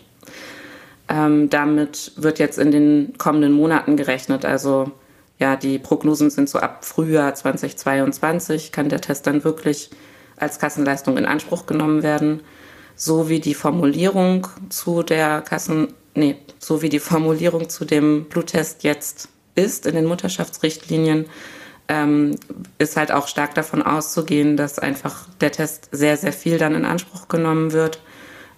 Ähm, 1.08 1.50
damit 1.50 2.12
wird 2.18 2.38
jetzt 2.38 2.60
in 2.60 2.70
den 2.70 3.14
kommenden 3.18 3.54
Monaten 3.54 3.98
gerechnet. 3.98 4.46
Also 4.46 4.92
ja, 5.40 5.56
die 5.56 5.80
Prognosen 5.80 6.30
sind 6.30 6.50
so 6.50 6.60
ab 6.60 6.86
Frühjahr 6.86 7.34
2022 7.34 8.72
kann 8.72 8.90
der 8.90 9.02
Test 9.02 9.26
dann 9.26 9.44
wirklich 9.44 9.90
als 10.38 10.60
Kassenleistung 10.60 11.18
in 11.18 11.26
Anspruch 11.26 11.66
genommen 11.66 12.04
werden, 12.04 12.42
so 13.00 13.30
wie 13.30 13.40
die 13.40 13.54
Formulierung 13.54 14.46
zu 14.68 15.04
der 15.04 15.40
Kassen, 15.42 15.94
nee, 16.16 16.36
so 16.60 16.82
wie 16.82 16.90
die 16.90 17.00
Formulierung 17.00 17.70
zu 17.70 17.86
dem 17.86 18.26
Bluttest 18.26 18.84
jetzt 18.84 19.30
ist 19.56 19.86
in 19.86 19.96
den 19.96 20.06
Mutterschaftsrichtlinien, 20.06 21.26
ähm, 21.88 22.36
ist 22.78 22.98
halt 22.98 23.14
auch 23.14 23.30
stark 23.30 23.56
davon 23.56 23.82
auszugehen, 23.82 24.58
dass 24.58 24.80
einfach 24.80 25.30
der 25.40 25.54
Test 25.54 25.88
sehr, 25.94 26.18
sehr 26.18 26.34
viel 26.34 26.58
dann 26.58 26.76
in 26.76 26.84
Anspruch 26.84 27.30
genommen 27.30 27.72
wird. 27.72 28.02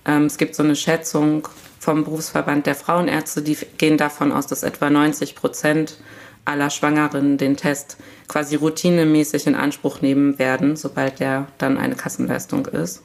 Ähm, 0.05 0.25
es 0.25 0.39
gibt 0.39 0.55
so 0.55 0.63
eine 0.63 0.75
Schätzung 0.75 1.48
vom 1.79 2.03
Berufsverband 2.03 2.65
der 2.65 2.75
Frauenärzte, 2.75 3.43
die 3.43 3.57
gehen 3.77 3.98
davon 3.98 4.31
aus, 4.31 4.48
dass 4.48 4.63
etwa 4.63 4.89
90 4.89 5.36
Prozent 5.36 6.00
aller 6.45 6.71
Schwangeren 6.71 7.38
den 7.38 7.57
Test 7.57 7.98
quasi 8.27 8.55
routinemäßig 8.55 9.45
in 9.45 9.53
Anspruch 9.53 10.01
nehmen 10.01 10.39
werden, 10.39 10.75
sobald 10.75 11.19
der 11.19 11.45
dann 11.60 11.77
eine 11.77 11.95
Kassenleistung 11.95 12.65
ist. 12.65 13.03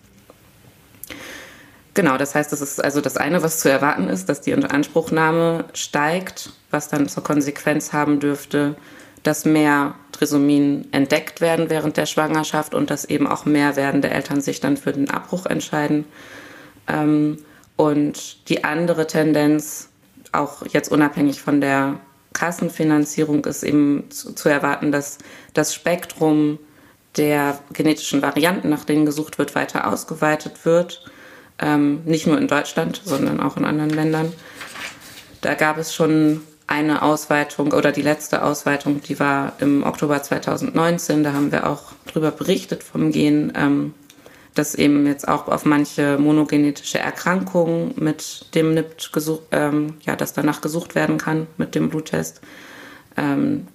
Genau, 1.97 2.19
das 2.19 2.35
heißt, 2.35 2.53
das 2.53 2.61
ist 2.61 2.85
also 2.85 3.01
das 3.01 3.17
eine, 3.17 3.43
was 3.43 3.59
zu 3.59 3.71
erwarten 3.71 4.11
ist, 4.11 4.29
dass 4.29 4.43
die 4.43 4.53
Anspruchnahme 4.53 5.65
steigt, 5.73 6.51
was 6.71 6.89
dann 6.89 7.09
zur 7.09 7.25
Konsequenz 7.25 7.95
haben 7.95 8.21
dürfte, 8.21 8.75
dass 9.23 9.47
mehr 9.47 9.95
Trisomien 10.13 10.93
entdeckt 10.93 11.41
werden 11.41 11.71
während 11.71 11.97
der 11.97 12.05
Schwangerschaft 12.05 12.75
und 12.75 12.91
dass 12.91 13.07
eben 13.07 13.27
auch 13.27 13.47
mehr 13.47 13.77
werdende 13.77 14.11
Eltern 14.11 14.43
sich 14.43 14.61
dann 14.61 14.77
für 14.77 14.93
den 14.93 15.09
Abbruch 15.09 15.47
entscheiden. 15.47 16.05
Ähm, 16.87 17.39
und 17.77 18.47
die 18.51 18.63
andere 18.63 19.07
Tendenz, 19.07 19.89
auch 20.33 20.67
jetzt 20.67 20.93
unabhängig 20.93 21.41
von 21.41 21.63
der 21.63 21.99
Kassenfinanzierung, 22.35 23.47
ist 23.47 23.63
eben 23.63 24.11
zu 24.11 24.51
erwarten, 24.51 24.93
dass 24.93 25.17
das 25.55 25.75
Spektrum 25.75 26.59
der 27.17 27.59
genetischen 27.73 28.21
Varianten, 28.21 28.69
nach 28.69 28.85
denen 28.85 29.07
gesucht 29.07 29.39
wird, 29.39 29.55
weiter 29.55 29.91
ausgeweitet 29.91 30.67
wird. 30.67 31.11
Ähm, 31.59 32.03
nicht 32.05 32.27
nur 32.27 32.39
in 32.39 32.49
Deutschland, 32.49 33.01
sondern 33.05 33.41
auch 33.41 33.57
in 33.57 33.65
anderen 33.65 33.91
Ländern. 33.91 34.33
Da 35.41 35.55
gab 35.55 35.79
es 35.79 35.95
schon 35.95 36.43
eine 36.67 37.03
Ausweitung 37.03 37.73
oder 37.73 37.93
die 37.93 38.03
letzte 38.03 38.43
Ausweitung, 38.43 39.01
die 39.01 39.19
war 39.21 39.53
im 39.61 39.85
Oktober 39.85 40.23
2019. 40.23 41.23
Da 41.23 41.33
haben 41.33 41.53
wir 41.53 41.69
auch 41.69 41.93
drüber 42.07 42.31
berichtet 42.31 42.83
vom 42.83 43.13
Gen. 43.13 43.53
Ähm, 43.57 43.95
dass 44.57 44.75
eben 44.75 45.07
jetzt 45.07 45.29
auch 45.29 45.49
auf 45.49 45.65
manche 45.65 46.19
monogenetische 46.19 46.99
Erkrankungen 46.99 47.93
mit 47.97 48.55
dem 48.55 48.75
NIPT 48.75 49.13
gesucht, 49.13 49.43
ähm, 49.53 49.95
ja, 50.03 50.17
dass 50.17 50.33
danach 50.33 50.61
gesucht 50.61 50.95
werden 50.95 51.19
kann 51.19 51.47
mit 51.59 51.75
dem 51.75 51.91
Bluttest. 51.91 52.41
Ähm, 53.17 53.69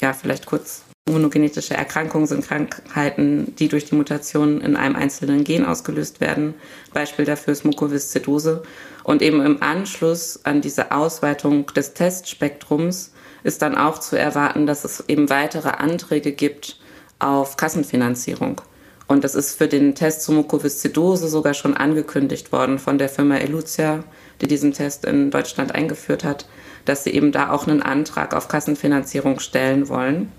ja, 0.00 0.12
vielleicht 0.12 0.46
kurz. 0.46 0.84
Monogenetische 1.06 1.74
Erkrankungen 1.74 2.26
sind 2.26 2.46
Krankheiten, 2.46 3.54
die 3.56 3.68
durch 3.68 3.84
die 3.84 3.94
Mutation 3.94 4.62
in 4.62 4.74
einem 4.74 4.96
einzelnen 4.96 5.44
Gen 5.44 5.66
ausgelöst 5.66 6.22
werden. 6.22 6.54
Beispiel 6.94 7.26
dafür 7.26 7.52
ist 7.52 7.66
Mukoviszidose. 7.66 8.62
Und 9.02 9.20
eben 9.20 9.44
im 9.44 9.62
Anschluss 9.62 10.40
an 10.44 10.62
diese 10.62 10.92
Ausweitung 10.92 11.66
des 11.74 11.92
Testspektrums 11.92 13.12
ist 13.42 13.60
dann 13.60 13.76
auch 13.76 13.98
zu 13.98 14.18
erwarten, 14.18 14.66
dass 14.66 14.84
es 14.84 15.04
eben 15.06 15.28
weitere 15.28 15.68
Anträge 15.68 16.32
gibt 16.32 16.80
auf 17.18 17.58
Kassenfinanzierung. 17.58 18.62
Und 19.06 19.24
das 19.24 19.34
ist 19.34 19.58
für 19.58 19.68
den 19.68 19.94
Test 19.94 20.22
zur 20.22 20.36
Mukoviszidose 20.36 21.28
sogar 21.28 21.52
schon 21.52 21.76
angekündigt 21.76 22.50
worden 22.50 22.78
von 22.78 22.96
der 22.96 23.10
Firma 23.10 23.36
Elucia, 23.36 24.04
die 24.40 24.46
diesen 24.46 24.72
Test 24.72 25.04
in 25.04 25.30
Deutschland 25.30 25.74
eingeführt 25.74 26.24
hat, 26.24 26.48
dass 26.86 27.04
sie 27.04 27.10
eben 27.10 27.30
da 27.30 27.50
auch 27.50 27.66
einen 27.66 27.82
Antrag 27.82 28.34
auf 28.34 28.48
Kassenfinanzierung 28.48 29.38
stellen 29.38 29.90
wollen. 29.90 30.32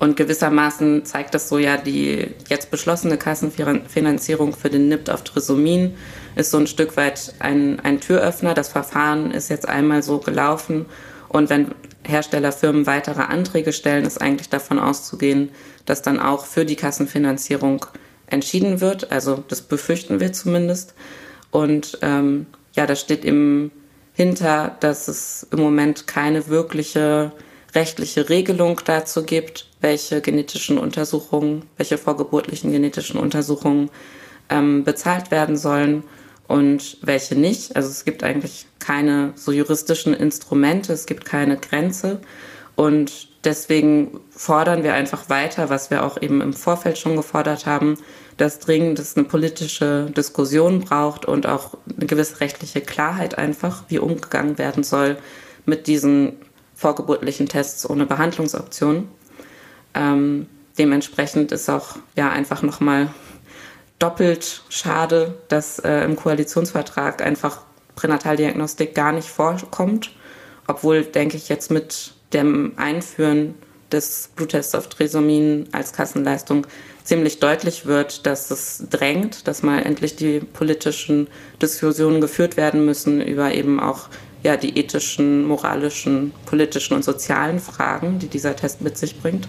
Und 0.00 0.16
gewissermaßen 0.16 1.04
zeigt 1.04 1.34
das 1.34 1.50
so 1.50 1.58
ja, 1.58 1.76
die 1.76 2.28
jetzt 2.48 2.70
beschlossene 2.70 3.18
Kassenfinanzierung 3.18 4.54
für 4.54 4.70
den 4.70 4.88
NIPT 4.88 5.10
auf 5.10 5.22
Trisomien 5.22 5.94
ist 6.36 6.50
so 6.50 6.56
ein 6.56 6.66
Stück 6.66 6.96
weit 6.96 7.34
ein, 7.38 7.80
ein 7.80 8.00
Türöffner. 8.00 8.54
Das 8.54 8.70
Verfahren 8.70 9.30
ist 9.30 9.50
jetzt 9.50 9.68
einmal 9.68 10.02
so 10.02 10.18
gelaufen. 10.18 10.86
Und 11.28 11.50
wenn 11.50 11.74
Herstellerfirmen 12.04 12.86
weitere 12.86 13.20
Anträge 13.20 13.74
stellen, 13.74 14.06
ist 14.06 14.22
eigentlich 14.22 14.48
davon 14.48 14.78
auszugehen, 14.78 15.50
dass 15.84 16.00
dann 16.00 16.18
auch 16.18 16.46
für 16.46 16.64
die 16.64 16.76
Kassenfinanzierung 16.76 17.84
entschieden 18.26 18.80
wird. 18.80 19.12
Also 19.12 19.44
das 19.48 19.60
befürchten 19.60 20.18
wir 20.18 20.32
zumindest. 20.32 20.94
Und 21.50 21.98
ähm, 22.00 22.46
ja, 22.74 22.86
da 22.86 22.96
steht 22.96 23.24
im 23.26 23.70
hinter, 24.14 24.76
dass 24.80 25.08
es 25.08 25.46
im 25.50 25.60
Moment 25.60 26.06
keine 26.06 26.48
wirkliche 26.48 27.32
rechtliche 27.74 28.28
Regelung 28.28 28.80
dazu 28.84 29.22
gibt, 29.22 29.66
welche 29.80 30.20
genetischen 30.20 30.78
Untersuchungen, 30.78 31.64
welche 31.76 31.98
vorgeburtlichen 31.98 32.72
genetischen 32.72 33.18
Untersuchungen 33.18 33.90
ähm, 34.48 34.84
bezahlt 34.84 35.30
werden 35.30 35.56
sollen 35.56 36.04
und 36.48 36.98
welche 37.02 37.36
nicht. 37.36 37.76
Also 37.76 37.88
es 37.88 38.04
gibt 38.04 38.24
eigentlich 38.24 38.66
keine 38.80 39.32
so 39.36 39.52
juristischen 39.52 40.14
Instrumente, 40.14 40.92
es 40.92 41.06
gibt 41.06 41.24
keine 41.24 41.56
Grenze. 41.56 42.20
Und 42.74 43.28
deswegen 43.44 44.20
fordern 44.30 44.82
wir 44.82 44.94
einfach 44.94 45.28
weiter, 45.28 45.70
was 45.70 45.90
wir 45.90 46.04
auch 46.04 46.20
eben 46.20 46.40
im 46.40 46.52
Vorfeld 46.52 46.98
schon 46.98 47.14
gefordert 47.14 47.66
haben, 47.66 47.98
dass 48.36 48.58
dringend 48.58 48.98
es 48.98 49.16
eine 49.16 49.26
politische 49.26 50.10
Diskussion 50.16 50.80
braucht 50.80 51.26
und 51.26 51.46
auch 51.46 51.74
eine 51.94 52.06
gewisse 52.06 52.40
rechtliche 52.40 52.80
Klarheit 52.80 53.36
einfach, 53.38 53.84
wie 53.88 53.98
umgegangen 53.98 54.58
werden 54.58 54.82
soll 54.82 55.18
mit 55.66 55.86
diesen 55.86 56.36
vorgeburtlichen 56.80 57.46
Tests 57.46 57.88
ohne 57.88 58.06
Behandlungsoption. 58.06 59.06
Ähm, 59.92 60.46
dementsprechend 60.78 61.52
ist 61.52 61.68
auch 61.68 61.96
ja 62.16 62.30
einfach 62.30 62.62
nochmal 62.62 63.08
doppelt 63.98 64.62
schade, 64.70 65.34
dass 65.48 65.78
äh, 65.80 66.04
im 66.04 66.16
Koalitionsvertrag 66.16 67.20
einfach 67.20 67.60
Pränataldiagnostik 67.96 68.94
gar 68.94 69.12
nicht 69.12 69.28
vorkommt, 69.28 70.12
obwohl, 70.66 71.04
denke 71.04 71.36
ich, 71.36 71.50
jetzt 71.50 71.70
mit 71.70 72.14
dem 72.32 72.72
Einführen 72.76 73.56
des 73.92 74.30
Bluttests 74.34 74.74
auf 74.74 74.88
Trisomien 74.88 75.68
als 75.72 75.92
Kassenleistung 75.92 76.66
ziemlich 77.04 77.40
deutlich 77.40 77.84
wird, 77.84 78.24
dass 78.24 78.50
es 78.50 78.84
drängt, 78.88 79.48
dass 79.48 79.62
mal 79.62 79.80
endlich 79.82 80.16
die 80.16 80.40
politischen 80.40 81.28
Diskussionen 81.60 82.22
geführt 82.22 82.56
werden 82.56 82.86
müssen 82.86 83.20
über 83.20 83.52
eben 83.52 83.80
auch 83.80 84.08
ja, 84.42 84.56
die 84.56 84.78
ethischen, 84.78 85.46
moralischen, 85.46 86.32
politischen 86.46 86.94
und 86.94 87.04
sozialen 87.04 87.60
Fragen, 87.60 88.18
die 88.18 88.28
dieser 88.28 88.56
Test 88.56 88.80
mit 88.80 88.96
sich 88.96 89.20
bringt 89.20 89.48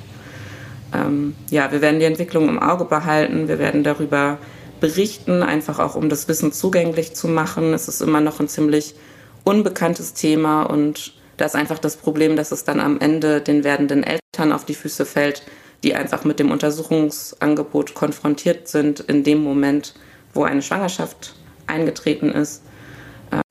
ähm, 0.94 1.36
ja, 1.50 1.72
wir 1.72 1.82
werden 1.82 2.00
die 2.00 2.06
Entwicklung 2.06 2.50
im 2.50 2.60
Auge 2.60 2.86
behalten. 2.86 3.48
Wir 3.48 3.60
werden 3.60 3.84
darüber 3.84 4.38
berichten, 4.80 5.44
einfach 5.44 5.80
auch 5.80 5.96
um 5.96 6.10
das 6.10 6.28
Wissen 6.28 6.52
zugänglich 6.52 7.14
zu 7.14 7.28
machen. 7.28 7.74
Es 7.74 7.88
ist 7.88 8.02
immer 8.02 8.22
noch 8.22 8.40
ein 8.40 8.48
ziemlich 8.48 8.96
unbekanntes 9.44 10.14
Thema 10.14 10.64
und 10.64 11.14
da 11.38 11.46
ist 11.46 11.56
einfach 11.56 11.80
das 11.80 11.98
Problem, 11.98 12.36
dass 12.36 12.52
es 12.52 12.64
dann 12.64 12.80
am 12.80 13.00
Ende 13.00 13.42
den 13.42 13.64
werdenden 13.64 14.04
Eltern 14.04 14.52
auf 14.52 14.66
die 14.66 14.76
Füße 14.76 15.06
fällt, 15.06 15.44
die 15.84 15.96
einfach 15.96 16.26
mit 16.26 16.40
dem 16.40 16.52
Untersuchungsangebot 16.52 17.94
konfrontiert 17.96 18.68
sind 18.68 19.00
in 19.00 19.24
dem 19.24 19.44
Moment, 19.44 19.96
wo 20.34 20.44
eine 20.44 20.62
Schwangerschaft 20.62 21.36
eingetreten 21.66 22.32
ist. 22.32 22.64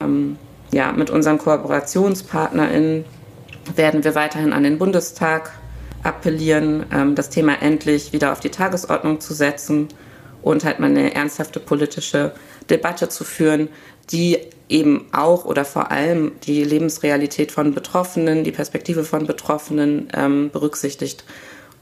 Ähm, 0.00 0.36
ja, 0.72 0.92
mit 0.92 1.10
unseren 1.10 1.38
KooperationspartnerInnen 1.38 3.04
werden 3.74 4.04
wir 4.04 4.14
weiterhin 4.14 4.52
an 4.52 4.62
den 4.62 4.78
Bundestag 4.78 5.52
appellieren, 6.02 6.86
ähm, 6.92 7.14
das 7.14 7.30
Thema 7.30 7.60
endlich 7.60 8.12
wieder 8.12 8.32
auf 8.32 8.40
die 8.40 8.50
Tagesordnung 8.50 9.20
zu 9.20 9.34
setzen 9.34 9.88
und 10.42 10.64
halt 10.64 10.80
mal 10.80 10.90
eine 10.90 11.14
ernsthafte 11.14 11.60
politische 11.60 12.32
Debatte 12.70 13.08
zu 13.08 13.24
führen, 13.24 13.68
die 14.10 14.38
eben 14.68 15.06
auch 15.12 15.44
oder 15.44 15.64
vor 15.64 15.90
allem 15.90 16.32
die 16.44 16.64
Lebensrealität 16.64 17.52
von 17.52 17.74
Betroffenen, 17.74 18.44
die 18.44 18.52
Perspektive 18.52 19.04
von 19.04 19.26
Betroffenen 19.26 20.08
ähm, 20.14 20.50
berücksichtigt 20.50 21.24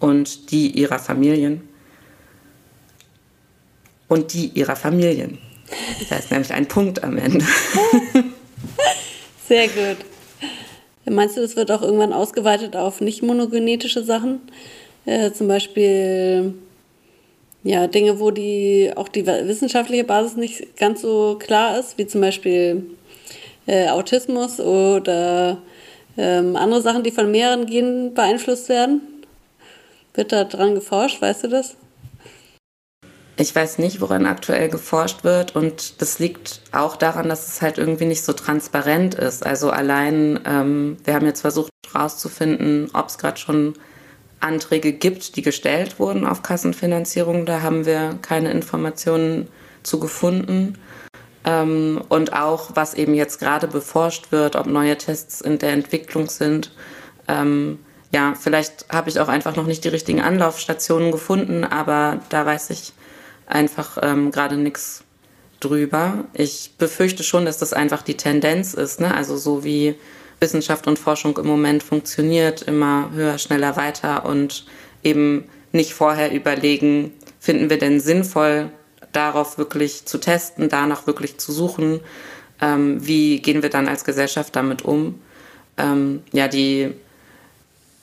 und 0.00 0.50
die 0.50 0.70
ihrer 0.70 0.98
Familien. 0.98 1.68
Und 4.08 4.32
die 4.32 4.46
ihrer 4.46 4.74
Familien. 4.74 5.38
Da 6.08 6.16
ist 6.16 6.30
nämlich 6.30 6.52
ein 6.54 6.66
Punkt 6.66 7.04
am 7.04 7.18
Ende. 7.18 7.44
Sehr 9.48 9.66
gut. 9.68 10.04
Meinst 11.06 11.38
du, 11.38 11.40
das 11.40 11.56
wird 11.56 11.70
auch 11.70 11.80
irgendwann 11.80 12.12
ausgeweitet 12.12 12.76
auf 12.76 13.00
nicht 13.00 13.22
monogenetische 13.22 14.04
Sachen? 14.04 14.40
Äh, 15.06 15.32
zum 15.32 15.48
Beispiel 15.48 16.52
ja, 17.64 17.86
Dinge, 17.86 18.20
wo 18.20 18.30
die 18.30 18.92
auch 18.94 19.08
die 19.08 19.26
wissenschaftliche 19.26 20.04
Basis 20.04 20.36
nicht 20.36 20.76
ganz 20.76 21.00
so 21.00 21.38
klar 21.38 21.78
ist, 21.78 21.96
wie 21.96 22.06
zum 22.06 22.20
Beispiel 22.20 22.90
äh, 23.66 23.88
Autismus 23.88 24.60
oder 24.60 25.56
ähm, 26.18 26.54
andere 26.54 26.82
Sachen, 26.82 27.02
die 27.02 27.10
von 27.10 27.30
mehreren 27.30 27.64
Genen 27.64 28.12
beeinflusst 28.12 28.68
werden. 28.68 29.00
Wird 30.12 30.30
da 30.30 30.44
dran 30.44 30.74
geforscht, 30.74 31.22
weißt 31.22 31.44
du 31.44 31.48
das? 31.48 31.74
Ich 33.40 33.54
weiß 33.54 33.78
nicht, 33.78 34.00
woran 34.00 34.26
aktuell 34.26 34.68
geforscht 34.68 35.22
wird 35.22 35.54
und 35.54 36.02
das 36.02 36.18
liegt 36.18 36.60
auch 36.72 36.96
daran, 36.96 37.28
dass 37.28 37.46
es 37.46 37.62
halt 37.62 37.78
irgendwie 37.78 38.06
nicht 38.06 38.24
so 38.24 38.32
transparent 38.32 39.14
ist. 39.14 39.46
Also 39.46 39.70
allein, 39.70 40.40
ähm, 40.44 40.96
wir 41.04 41.14
haben 41.14 41.24
jetzt 41.24 41.42
versucht 41.42 41.70
herauszufinden, 41.92 42.90
ob 42.94 43.06
es 43.06 43.16
gerade 43.16 43.36
schon 43.36 43.74
Anträge 44.40 44.92
gibt, 44.92 45.36
die 45.36 45.42
gestellt 45.42 46.00
wurden 46.00 46.26
auf 46.26 46.42
Kassenfinanzierung. 46.42 47.46
Da 47.46 47.62
haben 47.62 47.86
wir 47.86 48.18
keine 48.22 48.50
Informationen 48.50 49.46
zu 49.84 50.00
gefunden. 50.00 50.76
Ähm, 51.44 52.02
und 52.08 52.32
auch, 52.32 52.72
was 52.74 52.94
eben 52.94 53.14
jetzt 53.14 53.38
gerade 53.38 53.68
beforscht 53.68 54.32
wird, 54.32 54.56
ob 54.56 54.66
neue 54.66 54.98
Tests 54.98 55.40
in 55.40 55.60
der 55.60 55.74
Entwicklung 55.74 56.28
sind. 56.28 56.72
Ähm, 57.28 57.78
ja, 58.12 58.34
vielleicht 58.34 58.86
habe 58.92 59.10
ich 59.10 59.20
auch 59.20 59.28
einfach 59.28 59.54
noch 59.54 59.66
nicht 59.66 59.84
die 59.84 59.88
richtigen 59.88 60.22
Anlaufstationen 60.22 61.12
gefunden, 61.12 61.62
aber 61.62 62.18
da 62.30 62.44
weiß 62.44 62.70
ich 62.70 62.94
einfach 63.48 63.98
ähm, 64.02 64.30
gerade 64.30 64.56
nichts 64.56 65.04
drüber. 65.60 66.24
Ich 66.34 66.72
befürchte 66.78 67.22
schon, 67.22 67.44
dass 67.44 67.58
das 67.58 67.72
einfach 67.72 68.02
die 68.02 68.16
Tendenz 68.16 68.74
ist. 68.74 69.00
Ne? 69.00 69.14
Also 69.14 69.36
so 69.36 69.64
wie 69.64 69.96
Wissenschaft 70.40 70.86
und 70.86 70.98
Forschung 70.98 71.36
im 71.36 71.46
Moment 71.46 71.82
funktioniert, 71.82 72.62
immer 72.62 73.10
höher, 73.12 73.38
schneller, 73.38 73.76
weiter 73.76 74.24
und 74.24 74.66
eben 75.02 75.44
nicht 75.72 75.94
vorher 75.94 76.32
überlegen, 76.32 77.12
finden 77.40 77.70
wir 77.70 77.78
denn 77.78 78.00
sinnvoll, 78.00 78.70
darauf 79.12 79.58
wirklich 79.58 80.04
zu 80.04 80.18
testen, 80.18 80.68
danach 80.68 81.06
wirklich 81.06 81.38
zu 81.38 81.52
suchen, 81.52 82.00
ähm, 82.60 83.04
wie 83.04 83.40
gehen 83.40 83.62
wir 83.62 83.70
dann 83.70 83.88
als 83.88 84.04
Gesellschaft 84.04 84.54
damit 84.54 84.82
um. 84.84 85.20
Ähm, 85.76 86.22
ja, 86.32 86.48
die, 86.48 86.92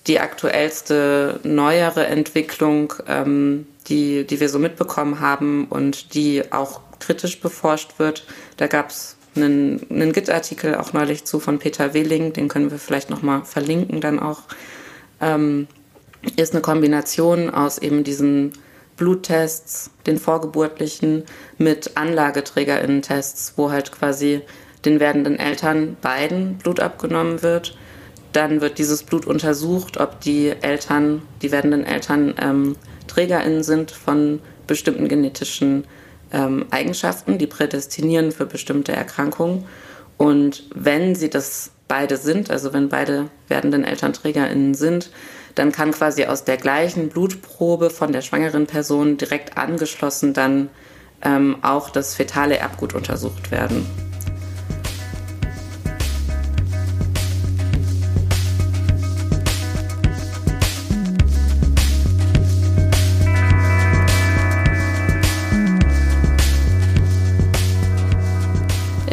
die 0.07 0.19
aktuellste, 0.19 1.39
neuere 1.43 2.07
Entwicklung, 2.07 2.93
ähm, 3.07 3.67
die, 3.87 4.25
die 4.25 4.39
wir 4.39 4.49
so 4.49 4.59
mitbekommen 4.59 5.19
haben 5.19 5.67
und 5.67 6.13
die 6.13 6.51
auch 6.51 6.81
kritisch 6.99 7.39
beforscht 7.39 7.99
wird, 7.99 8.25
da 8.57 8.67
gab 8.67 8.89
es 8.89 9.17
einen, 9.35 9.85
einen 9.89 10.13
Git-Artikel 10.13 10.75
auch 10.75 10.93
neulich 10.93 11.25
zu 11.25 11.39
von 11.39 11.59
Peter 11.59 11.93
Wehling, 11.93 12.33
den 12.33 12.47
können 12.47 12.71
wir 12.71 12.79
vielleicht 12.79 13.09
nochmal 13.09 13.43
verlinken 13.43 14.01
dann 14.01 14.19
auch. 14.19 14.41
Ähm, 15.21 15.67
ist 16.35 16.53
eine 16.53 16.61
Kombination 16.61 17.49
aus 17.49 17.77
eben 17.77 18.03
diesen 18.03 18.53
Bluttests, 18.97 19.91
den 20.07 20.17
vorgeburtlichen, 20.17 21.23
mit 21.57 21.97
AnlageträgerInnen-Tests, 21.97 23.53
wo 23.57 23.71
halt 23.71 23.91
quasi 23.91 24.41
den 24.85 24.99
werdenden 24.99 25.37
Eltern 25.37 25.97
beiden 26.01 26.57
Blut 26.57 26.79
abgenommen 26.79 27.41
wird. 27.43 27.77
Dann 28.31 28.61
wird 28.61 28.77
dieses 28.77 29.03
Blut 29.03 29.25
untersucht, 29.25 29.97
ob 29.97 30.19
die 30.21 30.49
Eltern, 30.61 31.21
die 31.41 31.51
werdenden 31.51 31.85
Eltern 31.85 32.35
ähm, 32.41 32.75
TrägerInnen 33.15 33.63
sind 33.63 33.91
von 33.91 34.41
bestimmten 34.67 35.07
genetischen 35.07 35.85
ähm, 36.33 36.65
Eigenschaften, 36.69 37.37
die 37.37 37.47
prädestinieren 37.47 38.31
für 38.31 38.45
bestimmte 38.45 38.91
Erkrankungen. 38.91 39.65
Und 40.17 40.63
wenn 40.73 41.15
sie 41.15 41.29
das 41.29 41.71
beide 41.87 42.17
sind, 42.17 42.51
also 42.51 42.73
wenn 42.73 42.89
beide 42.89 43.29
werdenden 43.47 43.85
ElternträgerInnen 43.85 44.73
sind, 44.73 45.11
dann 45.55 45.71
kann 45.71 45.91
quasi 45.91 46.25
aus 46.25 46.43
der 46.43 46.57
gleichen 46.57 47.09
Blutprobe 47.09 47.89
von 47.89 48.11
der 48.11 48.21
schwangeren 48.21 48.67
Person 48.67 49.17
direkt 49.17 49.57
angeschlossen 49.57 50.33
dann 50.33 50.69
ähm, 51.21 51.57
auch 51.61 51.89
das 51.89 52.15
fetale 52.15 52.57
Erbgut 52.57 52.93
untersucht 52.93 53.51
werden. 53.51 54.04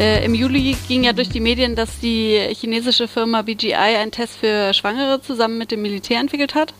Äh, 0.03 0.25
Im 0.25 0.35
Juli 0.35 0.75
ging 0.89 1.05
ja 1.05 1.13
durch 1.13 1.29
die 1.29 1.39
Medien, 1.39 1.77
dass 1.77 2.01
die 2.01 2.37
chinesische 2.59 3.07
Firma 3.07 3.41
BGI 3.41 3.73
einen 3.73 4.11
Test 4.11 4.35
für 4.35 4.73
Schwangere 4.73 5.21
zusammen 5.21 5.57
mit 5.57 5.71
dem 5.71 5.81
Militär 5.81 6.19
entwickelt 6.19 6.55
hat. 6.55 6.73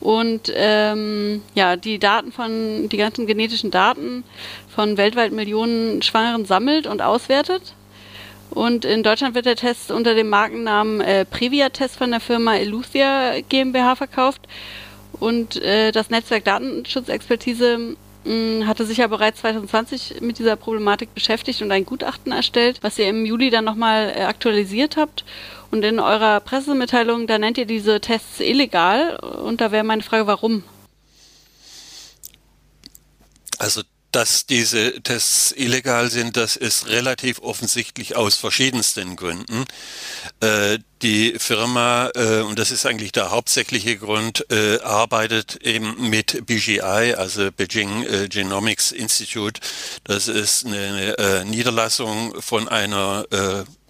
Und 0.00 0.50
ähm, 0.56 1.42
ja, 1.54 1.76
die 1.76 1.98
Daten 1.98 2.32
von, 2.32 2.88
die 2.88 2.96
ganzen 2.96 3.26
genetischen 3.26 3.70
Daten 3.70 4.24
von 4.74 4.96
weltweit 4.96 5.32
Millionen 5.32 6.00
Schwangeren 6.00 6.46
sammelt 6.46 6.86
und 6.86 7.02
auswertet. 7.02 7.74
Und 8.48 8.86
in 8.86 9.02
Deutschland 9.02 9.34
wird 9.34 9.44
der 9.44 9.56
Test 9.56 9.90
unter 9.90 10.14
dem 10.14 10.30
Markennamen 10.30 11.02
äh, 11.02 11.26
Previa-Test 11.26 11.96
von 11.96 12.12
der 12.12 12.20
Firma 12.20 12.56
Elucia 12.56 13.40
GmbH 13.46 13.94
verkauft. 13.96 14.40
Und 15.20 15.60
äh, 15.60 15.92
das 15.92 16.08
Netzwerk 16.08 16.44
Datenschutzexpertise 16.44 17.96
hatte 18.66 18.86
sich 18.86 18.98
ja 18.98 19.06
bereits 19.06 19.40
2020 19.40 20.20
mit 20.20 20.38
dieser 20.38 20.56
Problematik 20.56 21.14
beschäftigt 21.14 21.60
und 21.62 21.70
ein 21.70 21.84
Gutachten 21.84 22.32
erstellt, 22.32 22.78
was 22.82 22.98
ihr 22.98 23.08
im 23.08 23.26
Juli 23.26 23.50
dann 23.50 23.64
nochmal 23.64 24.12
äh, 24.16 24.22
aktualisiert 24.22 24.96
habt. 24.96 25.24
Und 25.70 25.84
in 25.84 25.98
eurer 25.98 26.40
Pressemitteilung, 26.40 27.26
da 27.26 27.38
nennt 27.38 27.58
ihr 27.58 27.66
diese 27.66 28.00
Tests 28.00 28.40
illegal. 28.40 29.16
Und 29.16 29.60
da 29.60 29.72
wäre 29.72 29.84
meine 29.84 30.02
Frage, 30.02 30.26
warum? 30.26 30.62
Also 33.58 33.82
dass 34.14 34.46
diese 34.46 35.02
Tests 35.02 35.52
illegal 35.56 36.08
sind, 36.08 36.36
das 36.36 36.54
ist 36.54 36.86
relativ 36.86 37.40
offensichtlich 37.40 38.14
aus 38.14 38.36
verschiedensten 38.36 39.16
Gründen. 39.16 39.64
Äh, 40.40 40.78
die 41.02 41.34
Firma, 41.38 42.10
äh, 42.14 42.40
und 42.42 42.58
das 42.58 42.70
ist 42.70 42.86
eigentlich 42.86 43.10
der 43.10 43.32
hauptsächliche 43.32 43.96
Grund, 43.96 44.46
äh, 44.50 44.78
arbeitet 44.80 45.56
eben 45.62 46.10
mit 46.10 46.46
BGI, 46.46 47.14
also 47.16 47.50
Beijing 47.50 48.28
Genomics 48.28 48.92
Institute. 48.92 49.60
Das 50.04 50.28
ist 50.28 50.64
eine 50.64 51.44
Niederlassung 51.44 52.40
von 52.40 52.68
einer 52.68 53.26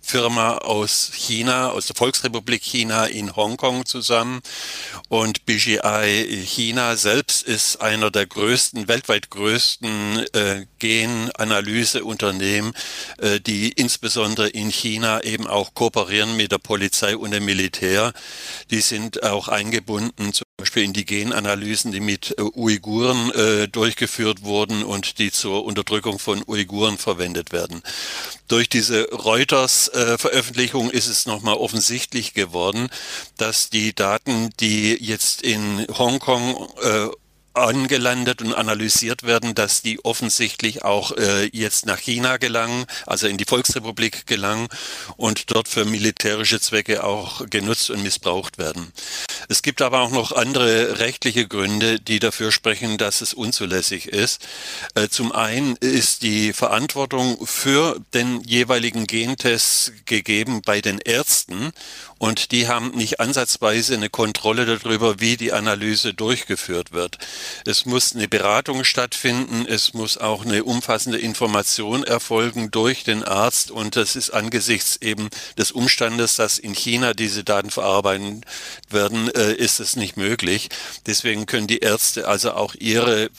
Firma 0.04 0.58
aus 0.58 1.10
China, 1.14 1.70
aus 1.70 1.86
der 1.86 1.96
Volksrepublik 1.96 2.62
China 2.62 3.06
in 3.06 3.34
Hongkong 3.34 3.86
zusammen. 3.86 4.40
Und 5.08 5.46
BGI 5.46 6.44
China 6.44 6.96
selbst 6.96 7.42
ist 7.42 7.80
einer 7.80 8.10
der 8.10 8.26
größten, 8.26 8.86
weltweit 8.86 9.30
größten 9.30 10.26
äh, 10.32 10.66
Genanalyseunternehmen, 10.78 12.72
äh, 13.18 13.40
die 13.40 13.72
insbesondere 13.72 14.48
in 14.48 14.70
China 14.70 15.22
eben 15.22 15.46
auch 15.46 15.74
kooperieren 15.74 16.36
mit 16.36 16.52
der 16.52 16.58
Polizei 16.58 17.16
und 17.16 17.30
dem 17.30 17.46
Militär. 17.46 18.12
Die 18.70 18.82
sind 18.82 19.22
auch 19.22 19.48
eingebunden 19.48 20.32
zum 20.32 20.44
Beispiel 20.56 20.84
in 20.84 20.92
die 20.92 21.04
Genanalysen, 21.04 21.90
die 21.92 22.00
mit 22.00 22.34
äh, 22.38 22.42
Uiguren 22.42 23.30
äh, 23.32 23.68
durchgeführt 23.68 24.42
wurden 24.42 24.84
und 24.84 25.18
die 25.18 25.32
zur 25.32 25.64
Unterdrückung 25.64 26.18
von 26.18 26.42
Uiguren 26.46 26.98
verwendet 26.98 27.52
werden. 27.52 27.82
Durch 28.48 28.68
diese 28.68 29.08
Reuters-Veröffentlichung 29.94 30.90
ist 30.90 31.06
es 31.06 31.26
nochmal 31.26 31.54
offensichtlich 31.54 32.34
geworden, 32.34 32.88
dass 33.36 33.70
die 33.70 33.94
Daten, 33.94 34.50
die 34.60 34.94
jetzt 34.94 35.42
in 35.42 35.86
Hongkong 35.96 36.68
äh, 36.82 37.08
angelandet 37.54 38.42
und 38.42 38.54
analysiert 38.54 39.22
werden, 39.22 39.54
dass 39.54 39.82
die 39.82 40.04
offensichtlich 40.04 40.84
auch 40.84 41.12
äh, 41.12 41.46
jetzt 41.52 41.86
nach 41.86 41.98
China 41.98 42.36
gelangen, 42.36 42.84
also 43.06 43.26
in 43.26 43.36
die 43.36 43.44
Volksrepublik 43.44 44.26
gelangen 44.26 44.68
und 45.16 45.50
dort 45.50 45.68
für 45.68 45.84
militärische 45.84 46.60
Zwecke 46.60 47.04
auch 47.04 47.46
genutzt 47.48 47.90
und 47.90 48.02
missbraucht 48.02 48.58
werden. 48.58 48.92
Es 49.48 49.62
gibt 49.62 49.82
aber 49.82 50.00
auch 50.00 50.10
noch 50.10 50.32
andere 50.32 50.98
rechtliche 50.98 51.46
Gründe, 51.46 52.00
die 52.00 52.18
dafür 52.18 52.50
sprechen, 52.50 52.98
dass 52.98 53.20
es 53.20 53.34
unzulässig 53.34 54.08
ist. 54.08 54.46
Äh, 54.94 55.08
zum 55.08 55.32
einen 55.32 55.76
ist 55.76 56.22
die 56.22 56.52
Verantwortung 56.52 57.46
für 57.46 58.00
den 58.14 58.40
jeweiligen 58.42 59.06
Gentest 59.06 59.92
gegeben 60.06 60.62
bei 60.62 60.80
den 60.80 60.98
Ärzten 60.98 61.72
und 62.18 62.52
die 62.52 62.68
haben 62.68 62.92
nicht 62.92 63.20
ansatzweise 63.20 63.94
eine 63.94 64.08
Kontrolle 64.08 64.64
darüber, 64.66 65.20
wie 65.20 65.36
die 65.36 65.52
Analyse 65.52 66.14
durchgeführt 66.14 66.92
wird. 66.92 67.18
Es 67.66 67.86
muss 67.86 68.14
eine 68.14 68.28
Beratung 68.28 68.84
stattfinden, 68.84 69.66
es 69.66 69.94
muss 69.94 70.18
auch 70.18 70.44
eine 70.44 70.64
umfassende 70.64 71.18
Information 71.18 72.04
erfolgen 72.04 72.70
durch 72.70 73.04
den 73.04 73.22
Arzt 73.24 73.70
und 73.70 73.96
das 73.96 74.16
ist 74.16 74.30
angesichts 74.30 74.96
eben 75.00 75.28
des 75.58 75.72
Umstandes, 75.72 76.36
dass 76.36 76.58
in 76.58 76.74
China 76.74 77.14
diese 77.14 77.44
Daten 77.44 77.70
verarbeitet 77.70 78.44
werden, 78.90 79.30
äh, 79.34 79.54
ist 79.54 79.80
es 79.80 79.96
nicht 79.96 80.16
möglich. 80.16 80.68
Deswegen 81.06 81.46
können 81.46 81.66
die 81.66 81.78
Ärzte 81.78 82.28
also 82.28 82.52
auch 82.52 82.74
ihre 82.74 83.30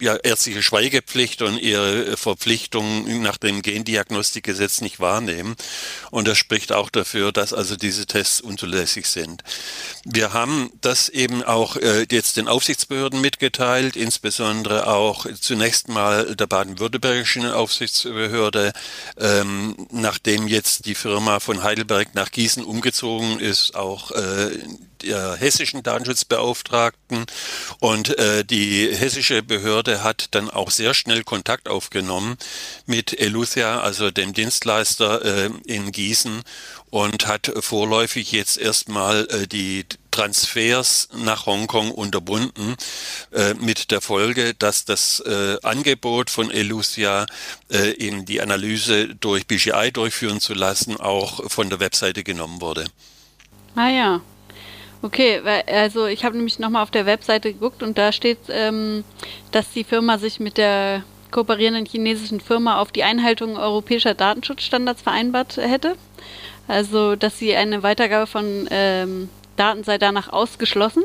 ja, 0.00 0.16
ärztliche 0.16 0.62
Schweigepflicht 0.62 1.42
und 1.42 1.58
ihre 1.58 2.16
Verpflichtung 2.16 3.22
nach 3.22 3.36
dem 3.36 3.62
Gendiagnostikgesetz 3.62 4.80
nicht 4.80 5.00
wahrnehmen. 5.00 5.56
Und 6.10 6.28
das 6.28 6.38
spricht 6.38 6.72
auch 6.72 6.90
dafür, 6.90 7.32
dass 7.32 7.52
also 7.52 7.76
diese 7.76 8.06
Tests 8.06 8.40
unzulässig 8.40 9.06
sind. 9.06 9.42
Wir 10.04 10.32
haben 10.32 10.70
das 10.80 11.08
eben 11.08 11.42
auch 11.42 11.76
äh, 11.76 12.06
jetzt 12.10 12.36
den 12.36 12.48
Aufsichtsbehörden 12.48 13.20
mitgeteilt, 13.20 13.96
insbesondere 13.96 14.86
auch 14.86 15.26
zunächst 15.40 15.88
mal 15.88 16.36
der 16.36 16.46
baden-württembergischen 16.46 17.50
Aufsichtsbehörde, 17.50 18.72
ähm, 19.18 19.76
nachdem 19.90 20.48
jetzt 20.48 20.86
die 20.86 20.94
Firma 20.94 21.40
von 21.40 21.62
Heidelberg 21.62 22.14
nach 22.14 22.30
Gießen 22.30 22.64
umgezogen 22.64 23.40
ist, 23.40 23.74
auch 23.74 24.10
äh, 24.12 24.50
der 25.02 25.36
hessischen 25.36 25.82
Datenschutzbeauftragten 25.82 27.26
und 27.80 28.18
äh, 28.18 28.44
die 28.44 28.88
hessische 28.94 29.42
Behörde 29.42 30.02
hat 30.02 30.28
dann 30.32 30.50
auch 30.50 30.70
sehr 30.70 30.94
schnell 30.94 31.24
Kontakt 31.24 31.68
aufgenommen 31.68 32.36
mit 32.86 33.18
Eluthia, 33.18 33.80
also 33.80 34.10
dem 34.10 34.32
Dienstleister 34.32 35.24
äh, 35.24 35.50
in 35.66 35.92
Gießen 35.92 36.42
und 36.90 37.26
hat 37.26 37.52
vorläufig 37.60 38.32
jetzt 38.32 38.58
erstmal 38.58 39.26
äh, 39.30 39.46
die 39.46 39.84
Transfers 40.18 41.10
nach 41.16 41.46
Hongkong 41.46 41.92
unterbunden, 41.92 42.74
äh, 43.32 43.54
mit 43.54 43.92
der 43.92 44.00
Folge, 44.00 44.52
dass 44.54 44.84
das 44.84 45.20
äh, 45.20 45.58
Angebot 45.62 46.28
von 46.28 46.50
Elucia, 46.50 47.26
äh, 47.70 47.92
eben 47.98 48.24
die 48.24 48.40
Analyse 48.40 49.14
durch 49.14 49.46
BGI 49.46 49.92
durchführen 49.92 50.40
zu 50.40 50.54
lassen, 50.54 50.96
auch 50.96 51.48
von 51.48 51.70
der 51.70 51.78
Webseite 51.78 52.24
genommen 52.24 52.60
wurde. 52.60 52.86
Ah 53.76 53.90
ja, 53.90 54.20
Okay, 55.00 55.40
also 55.66 56.06
ich 56.06 56.24
habe 56.24 56.36
nämlich 56.36 56.58
nochmal 56.58 56.82
auf 56.82 56.90
der 56.90 57.06
Webseite 57.06 57.52
geguckt 57.52 57.82
und 57.82 57.96
da 57.98 58.10
steht, 58.10 58.38
ähm, 58.48 59.04
dass 59.52 59.70
die 59.70 59.84
Firma 59.84 60.18
sich 60.18 60.40
mit 60.40 60.58
der 60.58 61.04
kooperierenden 61.30 61.86
chinesischen 61.86 62.40
Firma 62.40 62.80
auf 62.80 62.90
die 62.90 63.04
Einhaltung 63.04 63.56
europäischer 63.56 64.14
Datenschutzstandards 64.14 65.02
vereinbart 65.02 65.56
hätte. 65.56 65.96
Also, 66.66 67.16
dass 67.16 67.38
sie 67.38 67.54
eine 67.54 67.82
Weitergabe 67.82 68.26
von 68.26 68.66
ähm, 68.70 69.28
Daten 69.56 69.84
sei 69.84 69.98
danach 69.98 70.30
ausgeschlossen. 70.30 71.04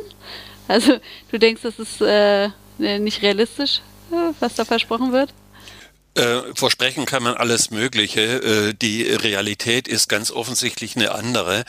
Also, 0.67 0.97
du 1.32 1.39
denkst, 1.39 1.62
das 1.62 1.77
ist 1.77 2.01
äh, 2.01 2.49
nicht 2.77 3.21
realistisch, 3.21 3.82
äh, 4.12 4.34
was 4.39 4.56
da 4.56 4.65
versprochen 4.65 5.12
wird? 5.12 5.34
Äh, 6.15 6.53
versprechen 6.53 7.06
kann 7.06 7.23
man 7.23 7.34
alles 7.36 7.71
Mögliche. 7.71 8.21
Äh, 8.21 8.73
die 8.79 9.03
Realität 9.03 9.88
ist 9.88 10.10
ganz 10.10 10.32
offensichtlich 10.32 10.95
eine 10.95 11.12
andere. 11.12 11.63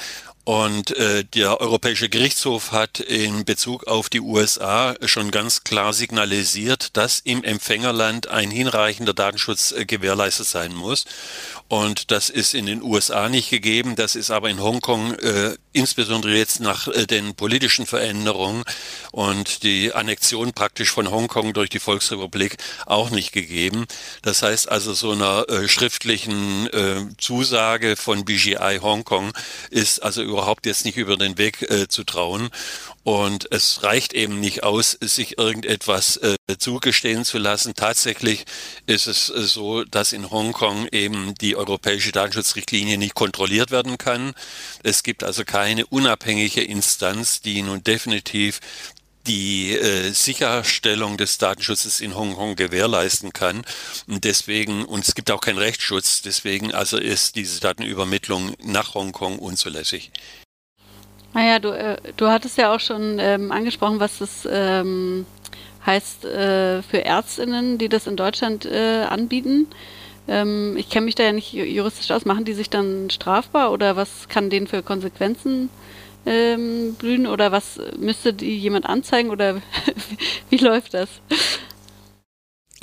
Und 0.45 0.95
äh, 0.99 1.25
der 1.25 1.63
Europäische 1.63 2.11
Gerichtshof 2.11 2.71
hat 2.71 3.01
in 3.01 3.47
Bezug 3.47 3.87
auf 3.87 4.11
die 4.11 4.21
USA 4.21 4.95
schon 5.07 5.31
ganz 5.31 5.65
klar 5.65 5.95
signalisiert, 5.95 6.99
dass 6.99 7.21
im 7.21 7.43
Empfängerland 7.43 8.29
ein 8.29 8.51
hinreichender 8.51 9.15
Datenschutz 9.15 9.73
äh, 9.73 9.87
gewährleistet 9.87 10.47
sein 10.47 10.75
muss. 10.75 11.07
Und 11.69 12.11
das 12.11 12.29
ist 12.29 12.53
in 12.53 12.67
den 12.67 12.83
USA 12.83 13.31
nicht 13.31 13.49
gegeben, 13.49 13.97
das 13.97 14.17
ist 14.17 14.31
aber 14.31 14.51
in 14.51 14.63
Hongkong 14.63 15.15
äh, 15.15 15.57
insbesondere 15.75 16.35
jetzt 16.35 16.61
nach 16.61 16.89
äh, 16.89 17.07
den 17.07 17.35
politischen 17.35 17.85
Veränderungen 17.85 18.63
und 19.13 19.63
die 19.63 19.93
Annexion 19.93 20.53
praktisch 20.53 20.91
von 20.91 21.11
Hongkong 21.11 21.53
durch 21.53 21.69
die 21.69 21.81
Volksrepublik 21.81 22.57
auch 22.87 23.11
nicht 23.11 23.33
gegeben. 23.33 23.85
Das 24.23 24.43
heißt 24.43 24.71
also 24.71 24.95
so 24.95 25.11
einer 25.11 25.47
äh, 25.49 25.69
schriftlichen 25.69 26.69
äh, 26.69 27.03
Zusage 27.19 27.97
von 27.97 28.25
BGI 28.25 28.79
Hongkong 28.81 29.33
ist 29.71 30.03
also 30.03 30.23
überhaupt 30.23 30.65
jetzt 30.65 30.85
nicht 30.85 30.97
über 30.97 31.17
den 31.17 31.37
Weg 31.37 31.63
äh, 31.63 31.89
zu 31.89 32.05
trauen. 32.05 32.51
Und 33.03 33.53
es 33.53 33.83
reicht 33.83 34.15
eben 34.15 34.41
nicht 34.41 34.63
aus, 34.63 34.97
sich 34.99 35.37
irgendetwas 35.37 36.17
äh, 36.17 36.37
zugestehen 36.57 37.27
zu 37.27 37.37
lassen. 37.37 37.75
Tatsächlich 37.75 38.47
ist 38.87 39.07
es 39.07 39.29
äh, 39.29 39.43
so, 39.43 39.85
dass 39.85 40.13
in 40.15 40.31
Hongkong 40.31 40.89
eben 40.91 41.35
die 41.35 41.55
europäische 41.55 42.13
Datenschutzrichtlinie 42.13 42.97
nicht 42.97 43.15
kontrolliert 43.15 43.71
werden 43.71 43.99
kann. 43.99 44.33
Es 44.83 45.03
gibt 45.03 45.23
also 45.23 45.45
keine 45.45 45.64
unabhängige 45.91 46.63
Instanz, 46.63 47.41
die 47.41 47.63
nun 47.63 47.83
definitiv 47.83 48.61
die 49.27 49.73
äh, 49.73 50.11
Sicherstellung 50.11 51.17
des 51.17 51.39
Datenschutzes 51.39 52.01
in 52.01 52.15
Hongkong 52.15 52.57
gewährleisten 52.57 53.33
kann. 53.33 53.63
Und 54.07 54.25
deswegen, 54.25 54.85
und 54.85 55.07
es 55.07 55.15
gibt 55.15 55.31
auch 55.31 55.41
keinen 55.41 55.59
Rechtsschutz, 55.59 56.23
deswegen 56.23 56.75
also 56.75 56.99
ist 56.99 57.37
diese 57.37 57.61
Datenübermittlung 57.61 58.55
nach 58.63 58.95
Hongkong 58.95 59.39
unzulässig. 59.39 60.11
Naja, 61.33 61.59
du, 61.59 61.71
äh, 61.71 61.97
du 62.17 62.29
hattest 62.29 62.59
ja 62.59 62.75
auch 62.75 62.81
schon 62.81 63.19
ähm, 63.19 63.51
angesprochen, 63.51 63.99
was 63.99 64.19
das 64.19 64.47
ähm, 64.51 65.27
heißt 65.85 66.25
äh, 66.25 66.83
für 66.83 67.05
Ärztinnen, 67.05 67.79
die 67.79 67.89
das 67.89 68.07
in 68.07 68.17
Deutschland 68.17 68.67
äh, 68.67 69.05
anbieten. 69.09 69.69
Ähm, 70.27 70.77
ich 70.77 70.89
kenne 70.89 71.07
mich 71.07 71.15
da 71.15 71.23
ja 71.23 71.33
nicht 71.33 71.53
juristisch 71.53 72.11
aus. 72.11 72.25
Machen 72.25 72.45
die 72.45 72.55
sich 72.55 72.71
dann 72.71 73.11
strafbar 73.11 73.73
oder 73.73 73.97
was 73.97 74.29
kann 74.29 74.51
denen 74.51 74.67
für 74.67 74.83
Konsequenzen 74.83 75.71
ähm, 76.27 76.95
blühen 76.95 77.27
oder 77.27 77.53
was 77.53 77.81
müsste 77.99 78.33
die 78.33 78.57
jemand 78.57 78.87
anzeigen 78.87 79.31
oder 79.31 79.57
wie 80.51 80.57
läuft 80.57 80.95
das? 80.95 81.09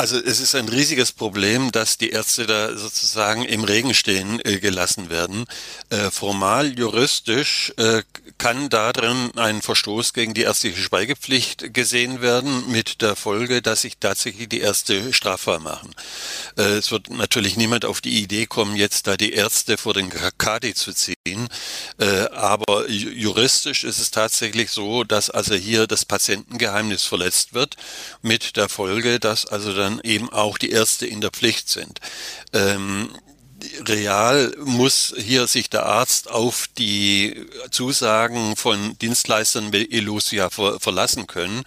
Also 0.02 0.18
es 0.18 0.40
ist 0.40 0.56
ein 0.56 0.68
riesiges 0.68 1.12
Problem, 1.12 1.72
dass 1.72 2.00
die 2.00 2.10
Ärzte 2.10 2.48
da 2.48 2.76
sozusagen 2.76 3.46
im 3.46 3.64
Regen 3.64 3.94
stehen 3.94 4.44
äh, 4.44 4.60
gelassen 4.60 5.12
werden. 5.12 5.46
Äh, 5.92 6.10
formal 6.10 6.74
juristisch 6.80 7.72
äh, 7.78 8.02
kann 8.40 8.70
darin 8.70 9.30
ein 9.36 9.62
Verstoß 9.62 10.14
gegen 10.14 10.34
die 10.34 10.42
ärztliche 10.42 10.82
Schweigepflicht 10.82 11.76
gesehen 11.76 12.24
werden, 12.24 12.72
mit 12.72 13.04
der 13.04 13.16
Folge, 13.16 13.62
dass 13.62 13.82
sich 13.82 14.00
tatsächlich 14.00 14.50
die 14.50 14.62
Ärzte 14.62 15.14
strafbar 15.14 15.60
machen. 15.60 15.94
Äh, 16.58 16.80
es 16.80 16.90
wird 16.90 17.12
natürlich 17.12 17.56
niemand 17.56 17.86
auf 17.86 18.02
die 18.02 18.24
Idee 18.24 18.48
kommen, 18.48 18.76
jetzt 18.76 19.06
da 19.06 19.18
die 19.18 19.34
Ärzte 19.34 19.78
vor 19.78 19.94
den 19.94 20.10
Kadi 20.40 20.74
zu 20.74 20.94
ziehen. 20.94 21.14
Äh, 21.28 22.30
aber 22.32 22.90
juristisch 22.90 23.84
ist 23.84 24.00
es 24.00 24.10
tatsächlich 24.10 24.72
so, 24.72 25.04
dass 25.04 25.30
also 25.30 25.54
hier 25.54 25.86
das 25.86 26.04
Patientengeheimnis 26.04 27.04
verletzt 27.04 27.54
wird, 27.54 27.76
mit 28.24 28.58
der 28.58 28.70
Folge, 28.70 29.20
dass 29.20 29.46
also 29.46 29.72
dann 29.76 29.92
dann 29.92 30.02
eben 30.04 30.32
auch 30.32 30.58
die 30.58 30.72
Ärzte 30.72 31.06
in 31.06 31.22
der 31.22 31.32
Pflicht 31.32 31.70
sind. 31.70 32.00
Ähm, 32.54 33.10
real 33.88 34.54
muss 34.64 35.14
hier 35.18 35.48
sich 35.48 35.70
der 35.70 35.86
Arzt 35.86 36.30
auf 36.30 36.68
die 36.78 37.46
Zusagen 37.72 38.56
von 38.56 38.98
Dienstleistern 39.00 39.74
wie 39.74 39.92
Elusia 39.92 40.50
ver 40.50 40.80
verlassen 40.80 41.28
können 41.28 41.64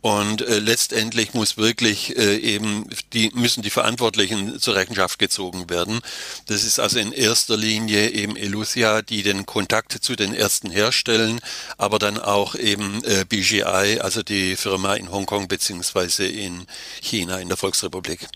und 0.00 0.42
äh, 0.42 0.58
letztendlich 0.58 1.34
muss 1.34 1.56
wirklich 1.56 2.16
äh, 2.16 2.36
eben 2.36 2.88
die 3.12 3.30
müssen 3.34 3.62
die 3.62 3.70
Verantwortlichen 3.70 4.60
zur 4.60 4.74
Rechenschaft 4.74 5.18
gezogen 5.18 5.70
werden. 5.70 6.00
Das 6.46 6.64
ist 6.64 6.78
also 6.80 6.98
in 6.98 7.12
erster 7.12 7.56
Linie 7.56 8.10
eben 8.10 8.36
Elusia, 8.36 9.02
die 9.02 9.22
den 9.22 9.46
Kontakt 9.46 9.92
zu 9.92 10.16
den 10.16 10.34
Ärzten 10.34 10.70
herstellen, 10.70 11.40
aber 11.78 11.98
dann 11.98 12.18
auch 12.18 12.54
eben 12.54 13.02
äh, 13.04 13.24
BGI, 13.28 14.00
also 14.00 14.22
die 14.22 14.56
Firma 14.56 14.94
in 14.94 15.10
Hongkong 15.10 15.48
beziehungsweise 15.48 16.26
in 16.26 16.66
China 17.00 17.38
in 17.38 17.48
der 17.48 17.56
Volksrepublik. 17.56 18.28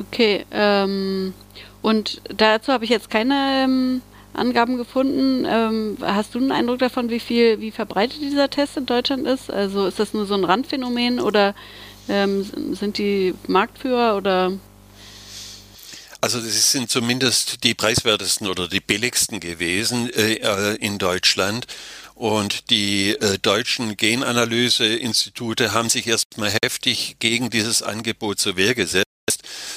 Okay, 0.00 0.46
ähm, 0.50 1.34
und 1.82 2.22
dazu 2.34 2.72
habe 2.72 2.84
ich 2.84 2.90
jetzt 2.90 3.10
keine 3.10 3.64
ähm, 3.64 4.02
Angaben 4.32 4.76
gefunden. 4.76 5.46
Ähm, 5.48 5.98
hast 6.00 6.34
du 6.34 6.38
einen 6.38 6.52
Eindruck 6.52 6.78
davon, 6.78 7.10
wie 7.10 7.20
viel, 7.20 7.60
wie 7.60 7.70
verbreitet 7.70 8.20
dieser 8.20 8.48
Test 8.48 8.76
in 8.76 8.86
Deutschland 8.86 9.26
ist? 9.26 9.50
Also 9.50 9.86
ist 9.86 9.98
das 9.98 10.14
nur 10.14 10.26
so 10.26 10.34
ein 10.34 10.44
Randphänomen 10.44 11.20
oder 11.20 11.54
ähm, 12.08 12.74
sind 12.74 12.98
die 12.98 13.34
Marktführer 13.46 14.16
oder 14.16 14.52
also 16.22 16.38
das 16.38 16.72
sind 16.72 16.90
zumindest 16.90 17.64
die 17.64 17.72
preiswertesten 17.72 18.46
oder 18.46 18.68
die 18.68 18.80
billigsten 18.80 19.40
gewesen 19.40 20.10
äh, 20.12 20.34
äh 20.34 20.76
in 20.76 20.98
Deutschland. 20.98 21.66
Und 22.14 22.68
die 22.68 23.12
äh, 23.12 23.38
deutschen 23.38 23.96
Genanalyseinstitute 23.96 25.72
haben 25.72 25.88
sich 25.88 26.06
erstmal 26.06 26.52
heftig 26.62 27.16
gegen 27.20 27.48
dieses 27.48 27.82
Angebot 27.82 28.38
zur 28.38 28.56
Wehr 28.56 28.74
gesetzt. 28.74 29.09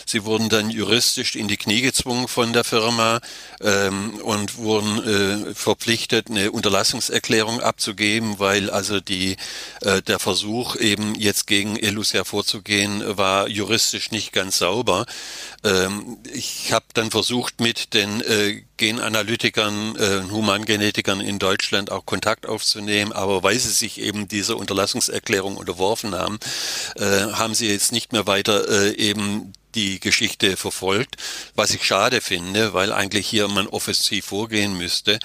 Sie 0.06 0.26
wurden 0.26 0.50
dann 0.50 0.70
juristisch 0.70 1.36
in 1.36 1.48
die 1.48 1.58
Knie 1.58 1.82
gezwungen 1.82 2.28
von 2.28 2.54
der 2.54 2.64
Firma 2.64 3.20
ähm, 3.62 4.16
und 4.24 4.58
wurden 4.58 5.04
äh, 5.04 5.54
verpflichtet, 5.56 6.30
eine 6.30 6.52
Unterlassungserklärung 6.52 7.62
abzugeben, 7.62 8.40
weil 8.40 8.70
also 8.70 9.00
die, 9.00 9.38
äh, 9.82 10.02
der 10.02 10.20
Versuch 10.20 10.76
eben 10.76 11.16
jetzt 11.16 11.48
gegen 11.48 11.78
Elusia 11.78 12.24
vorzugehen, 12.24 13.04
war 13.18 13.48
juristisch 13.48 14.12
nicht 14.12 14.32
ganz 14.32 14.58
sauber. 14.58 15.06
Ähm, 15.64 16.18
ich 16.32 16.72
habe 16.72 16.86
dann 16.94 17.12
versucht, 17.12 17.62
mit 17.62 17.94
den 17.94 18.22
äh, 18.22 18.62
Genanalytikern, 18.78 19.96
äh, 19.96 20.22
Humangenetikern 20.32 21.22
in 21.22 21.40
Deutschland 21.40 21.92
auch 21.92 22.06
Kontakt 22.06 22.48
aufzunehmen, 22.48 23.12
aber 23.12 23.44
weil 23.44 23.58
sie 23.60 23.70
sich 23.70 24.00
eben 24.02 24.28
dieser 24.28 24.58
Unterlassungserklärung 24.58 25.58
unterworfen 25.58 26.16
haben, 26.16 26.40
äh, 26.96 27.34
haben 27.34 27.54
sie 27.54 27.70
jetzt 27.70 27.92
nicht 27.92 28.14
mehr 28.14 28.28
weiter 28.28 28.68
äh, 28.70 28.96
eben 28.96 29.54
die 29.76 30.00
Geschichte 30.00 30.58
verfolgt, 30.58 31.16
was 31.56 31.72
ich 31.72 31.84
schade 31.84 32.22
finde, 32.22 32.74
weil 32.74 32.92
eigentlich 32.92 33.28
hier 33.28 33.48
man 33.48 33.68
offensiv 33.68 34.26
vorgehen 34.26 34.78
müsste. 34.78 35.20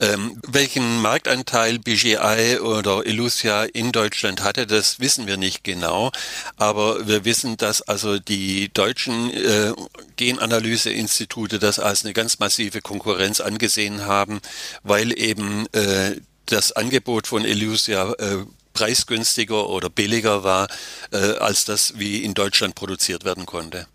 Ähm, 0.00 0.40
welchen 0.46 1.00
Marktanteil 1.00 1.78
BGI 1.78 2.58
oder 2.60 3.06
Elusia 3.06 3.64
in 3.64 3.92
Deutschland 3.92 4.42
hatte, 4.42 4.66
das 4.66 5.00
wissen 5.00 5.26
wir 5.26 5.36
nicht 5.36 5.64
genau, 5.64 6.12
aber 6.56 7.06
wir 7.06 7.24
wissen, 7.24 7.56
dass 7.56 7.82
also 7.82 8.18
die 8.18 8.72
deutschen 8.72 9.30
äh, 9.30 9.72
Genanalyseinstitute 10.16 11.58
das 11.58 11.78
als 11.78 12.04
eine 12.04 12.14
ganz 12.14 12.38
massive 12.38 12.80
Konkurrenz 12.90 13.38
angesehen 13.40 14.04
haben, 14.04 14.40
weil 14.82 15.16
eben 15.16 15.66
äh, 15.72 16.16
das 16.46 16.72
Angebot 16.72 17.28
von 17.28 17.44
Elusia 17.44 18.12
äh, 18.14 18.38
preisgünstiger 18.72 19.68
oder 19.68 19.88
billiger 19.88 20.42
war, 20.42 20.66
äh, 21.12 21.38
als 21.38 21.64
das 21.64 21.98
wie 22.00 22.24
in 22.24 22.34
Deutschland 22.34 22.74
produziert 22.74 23.24
werden 23.24 23.46
konnte. 23.46 23.86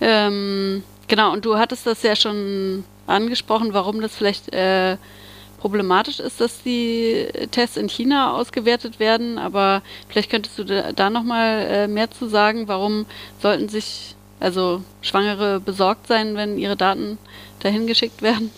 Ähm, 0.00 0.84
genau, 1.08 1.32
und 1.32 1.44
du 1.44 1.58
hattest 1.58 1.86
das 1.86 2.02
ja 2.02 2.14
schon 2.14 2.84
angesprochen, 3.08 3.74
warum 3.74 4.00
das 4.00 4.14
vielleicht 4.14 4.52
äh, 4.52 4.96
problematisch 5.58 6.20
ist, 6.20 6.40
dass 6.40 6.62
die 6.62 7.26
Tests 7.50 7.76
in 7.76 7.88
China 7.88 8.34
ausgewertet 8.34 9.00
werden, 9.00 9.38
aber 9.38 9.82
vielleicht 10.08 10.30
könntest 10.30 10.56
du 10.58 10.64
da, 10.64 10.92
da 10.92 11.10
nochmal 11.10 11.66
äh, 11.68 11.88
mehr 11.88 12.10
zu 12.10 12.28
sagen, 12.28 12.68
warum 12.68 13.06
sollten 13.40 13.68
sich 13.68 14.14
also 14.42 14.82
Schwangere 15.00 15.60
besorgt 15.60 16.08
sein, 16.08 16.34
wenn 16.34 16.58
ihre 16.58 16.76
Daten 16.76 17.18
dahin 17.60 17.86
geschickt 17.86 18.22
werden? 18.22 18.50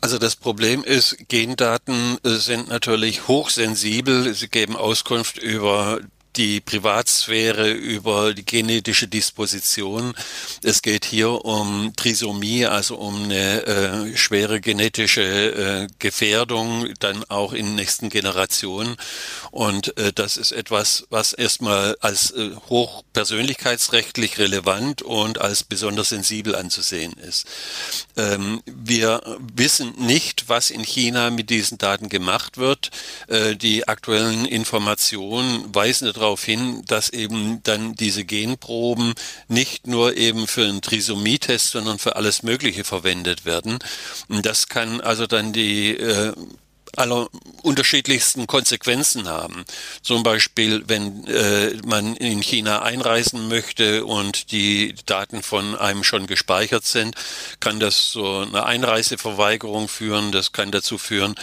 Also 0.00 0.18
das 0.18 0.36
Problem 0.36 0.84
ist, 0.84 1.16
Gendaten 1.28 2.18
äh, 2.22 2.30
sind 2.30 2.68
natürlich 2.68 3.28
hochsensibel. 3.28 4.32
Sie 4.34 4.48
geben 4.48 4.76
Auskunft 4.76 5.38
über 5.38 6.00
die 6.36 6.60
Privatsphäre, 6.60 7.70
über 7.70 8.34
die 8.34 8.44
genetische 8.44 9.08
Disposition. 9.08 10.14
Es 10.62 10.82
geht 10.82 11.04
hier 11.04 11.44
um 11.44 11.92
Trisomie, 11.96 12.66
also 12.66 12.96
um 12.96 13.24
eine 13.24 13.66
äh, 13.66 14.16
schwere 14.16 14.60
genetische 14.60 15.22
äh, 15.22 15.88
Gefährdung, 15.98 16.88
dann 17.00 17.24
auch 17.28 17.52
in 17.52 17.74
nächsten 17.74 18.08
Generationen. 18.10 18.96
Und 19.50 19.96
äh, 19.96 20.12
das 20.12 20.36
ist 20.36 20.52
etwas, 20.52 21.06
was 21.10 21.32
erstmal 21.32 21.96
als 22.00 22.32
äh, 22.32 22.50
hochpersönlichkeitsrechtlich 22.68 24.38
relevant 24.38 25.02
und 25.02 25.40
als 25.40 25.62
besonders 25.64 26.10
sensibel 26.10 26.54
anzusehen 26.54 27.14
ist. 27.14 27.46
Ähm, 28.16 28.62
wir 28.66 29.38
wissen 29.54 29.94
nicht, 29.98 30.48
was 30.48 30.70
in 30.70 30.82
China 30.82 31.30
mit 31.30 31.50
diesen 31.50 31.78
Daten 31.78 32.08
gemacht 32.08 32.58
wird. 32.58 32.90
Äh, 33.28 33.56
die 33.56 33.88
aktuellen 33.88 34.44
Informationen 34.44 35.74
weisen 35.74 36.12
darauf 36.12 36.25
darauf 36.26 36.44
hin, 36.44 36.82
dass 36.86 37.10
eben 37.10 37.62
dann 37.62 37.94
diese 37.94 38.24
Genproben 38.24 39.14
nicht 39.46 39.86
nur 39.86 40.16
eben 40.16 40.48
für 40.48 40.64
einen 40.64 40.82
Trisomie-Test, 40.82 41.70
sondern 41.70 42.00
für 42.00 42.16
alles 42.16 42.42
Mögliche 42.42 42.82
verwendet 42.82 43.44
werden. 43.44 43.78
Und 44.28 44.44
das 44.44 44.66
kann 44.66 45.00
also 45.00 45.28
dann 45.28 45.52
die 45.52 45.90
äh, 45.96 46.32
aller 46.96 47.28
unterschiedlichsten 47.62 48.46
Konsequenzen 48.46 49.28
haben. 49.28 49.64
Zum 50.02 50.22
Beispiel, 50.22 50.84
wenn 50.86 51.26
äh, 51.26 51.74
man 51.84 52.16
in 52.16 52.40
China 52.42 52.82
einreisen 52.82 53.48
möchte 53.48 54.04
und 54.04 54.52
die 54.52 54.94
Daten 55.06 55.42
von 55.42 55.76
einem 55.76 56.04
schon 56.04 56.26
gespeichert 56.26 56.84
sind, 56.84 57.14
kann 57.60 57.80
das 57.80 58.12
so 58.12 58.38
eine 58.38 58.64
Einreiseverweigerung 58.64 59.88
führen. 59.88 60.32
Das 60.32 60.52
kann 60.52 60.70
dazu 60.70 60.98
führen, 60.98 61.34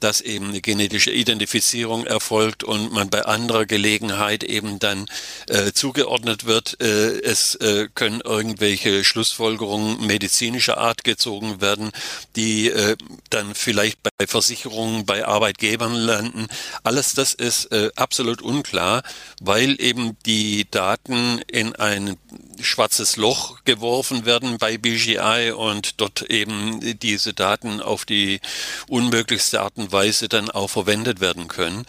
dass 0.00 0.20
eben 0.20 0.48
eine 0.48 0.60
genetische 0.60 1.10
Identifizierung 1.10 2.06
erfolgt 2.06 2.64
und 2.64 2.92
man 2.92 3.10
bei 3.10 3.24
anderer 3.24 3.66
Gelegenheit 3.66 4.44
eben 4.44 4.78
dann 4.78 5.06
äh, 5.48 5.72
zugeordnet 5.72 6.44
wird. 6.44 6.80
Äh, 6.80 7.20
es 7.22 7.54
äh, 7.56 7.88
können 7.94 8.20
irgendwelche 8.20 9.04
Schlussfolgerungen 9.04 10.06
medizinischer 10.06 10.78
Art 10.78 11.04
gezogen 11.04 11.60
werden, 11.60 11.90
die 12.36 12.68
äh, 12.68 12.96
dann 13.30 13.54
vielleicht 13.54 13.98
bei 14.02 14.26
Versicherungen 14.26 15.01
bei 15.04 15.26
Arbeitgebern 15.26 15.94
landen. 15.94 16.46
Alles 16.82 17.14
das 17.14 17.34
ist 17.34 17.72
äh, 17.72 17.90
absolut 17.96 18.42
unklar, 18.42 19.02
weil 19.40 19.80
eben 19.80 20.16
die 20.26 20.70
Daten 20.70 21.40
in 21.46 21.74
ein 21.76 22.16
schwarzes 22.62 23.16
Loch 23.16 23.64
geworfen 23.64 24.24
werden 24.24 24.58
bei 24.58 24.78
BGI 24.78 25.52
und 25.56 26.00
dort 26.00 26.22
eben 26.30 26.98
diese 26.98 27.32
Daten 27.32 27.80
auf 27.80 28.04
die 28.04 28.40
unmöglichste 28.88 29.60
Art 29.60 29.76
und 29.76 29.92
Weise 29.92 30.28
dann 30.28 30.50
auch 30.50 30.68
verwendet 30.68 31.20
werden 31.20 31.48
können. 31.48 31.86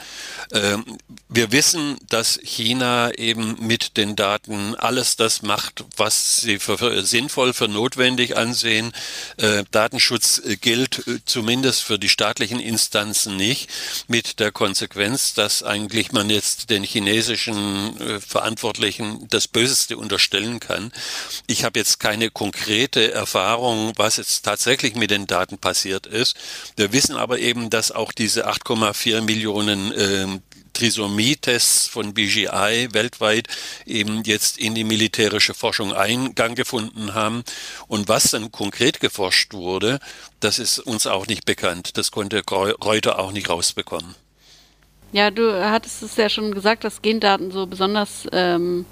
Ähm, 0.51 0.97
wir 1.29 1.51
wissen, 1.51 1.97
dass 2.09 2.39
China 2.43 3.11
eben 3.15 3.57
mit 3.59 3.97
den 3.97 4.15
Daten 4.15 4.75
alles 4.75 5.15
das 5.15 5.41
macht, 5.41 5.83
was 5.97 6.41
sie 6.41 6.59
für 6.59 7.03
sinnvoll, 7.03 7.53
für 7.53 7.67
notwendig 7.67 8.37
ansehen. 8.37 8.91
Äh, 9.37 9.63
Datenschutz 9.71 10.41
gilt 10.61 11.07
äh, 11.07 11.19
zumindest 11.25 11.83
für 11.83 11.97
die 11.97 12.09
staatlichen 12.09 12.59
Instanzen 12.59 13.35
nicht, 13.35 13.69
mit 14.07 14.39
der 14.39 14.51
Konsequenz, 14.51 15.33
dass 15.33 15.63
eigentlich 15.63 16.11
man 16.11 16.29
jetzt 16.29 16.69
den 16.69 16.83
chinesischen 16.83 17.99
äh, 17.99 18.19
Verantwortlichen 18.19 19.27
das 19.29 19.47
Böseste 19.47 19.97
unterstellen 19.97 20.59
kann. 20.65 20.91
Ich 21.47 21.63
habe 21.63 21.79
jetzt 21.79 21.99
keine 21.99 22.29
konkrete 22.29 23.11
Erfahrung, 23.11 23.93
was 23.95 24.17
jetzt 24.17 24.43
tatsächlich 24.43 24.95
mit 24.95 25.11
den 25.11 25.27
Daten 25.27 25.57
passiert 25.57 26.05
ist. 26.05 26.35
Wir 26.75 26.93
wissen 26.93 27.15
aber 27.15 27.39
eben, 27.39 27.69
dass 27.69 27.91
auch 27.91 28.11
diese 28.11 28.47
8,4 28.47 29.21
Millionen 29.21 29.91
äh, 29.91 30.39
Trisomie-Tests 30.73 31.87
von 31.87 32.13
BGI 32.13 32.89
weltweit 32.91 33.47
eben 33.85 34.23
jetzt 34.23 34.57
in 34.57 34.75
die 34.75 34.83
militärische 34.83 35.53
Forschung 35.53 35.93
Eingang 35.93 36.55
gefunden 36.55 37.13
haben. 37.13 37.43
Und 37.87 38.09
was 38.09 38.31
dann 38.31 38.51
konkret 38.51 38.99
geforscht 38.99 39.53
wurde, 39.53 39.99
das 40.39 40.59
ist 40.59 40.79
uns 40.79 41.07
auch 41.07 41.27
nicht 41.27 41.45
bekannt. 41.45 41.97
Das 41.97 42.11
konnte 42.11 42.41
Reuter 42.49 43.19
auch 43.19 43.31
nicht 43.31 43.49
rausbekommen. 43.49 44.15
Ja, 45.11 45.29
du 45.29 45.63
hattest 45.63 46.01
es 46.01 46.15
ja 46.15 46.27
schon 46.27 46.53
gesagt, 46.53 46.83
dass 46.83 47.03
Gendaten 47.03 47.51
so 47.51 47.67
besonders 47.67 48.27
ähm, 48.31 48.85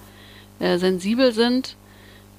äh, 0.61 0.77
sensibel 0.77 1.33
sind. 1.33 1.75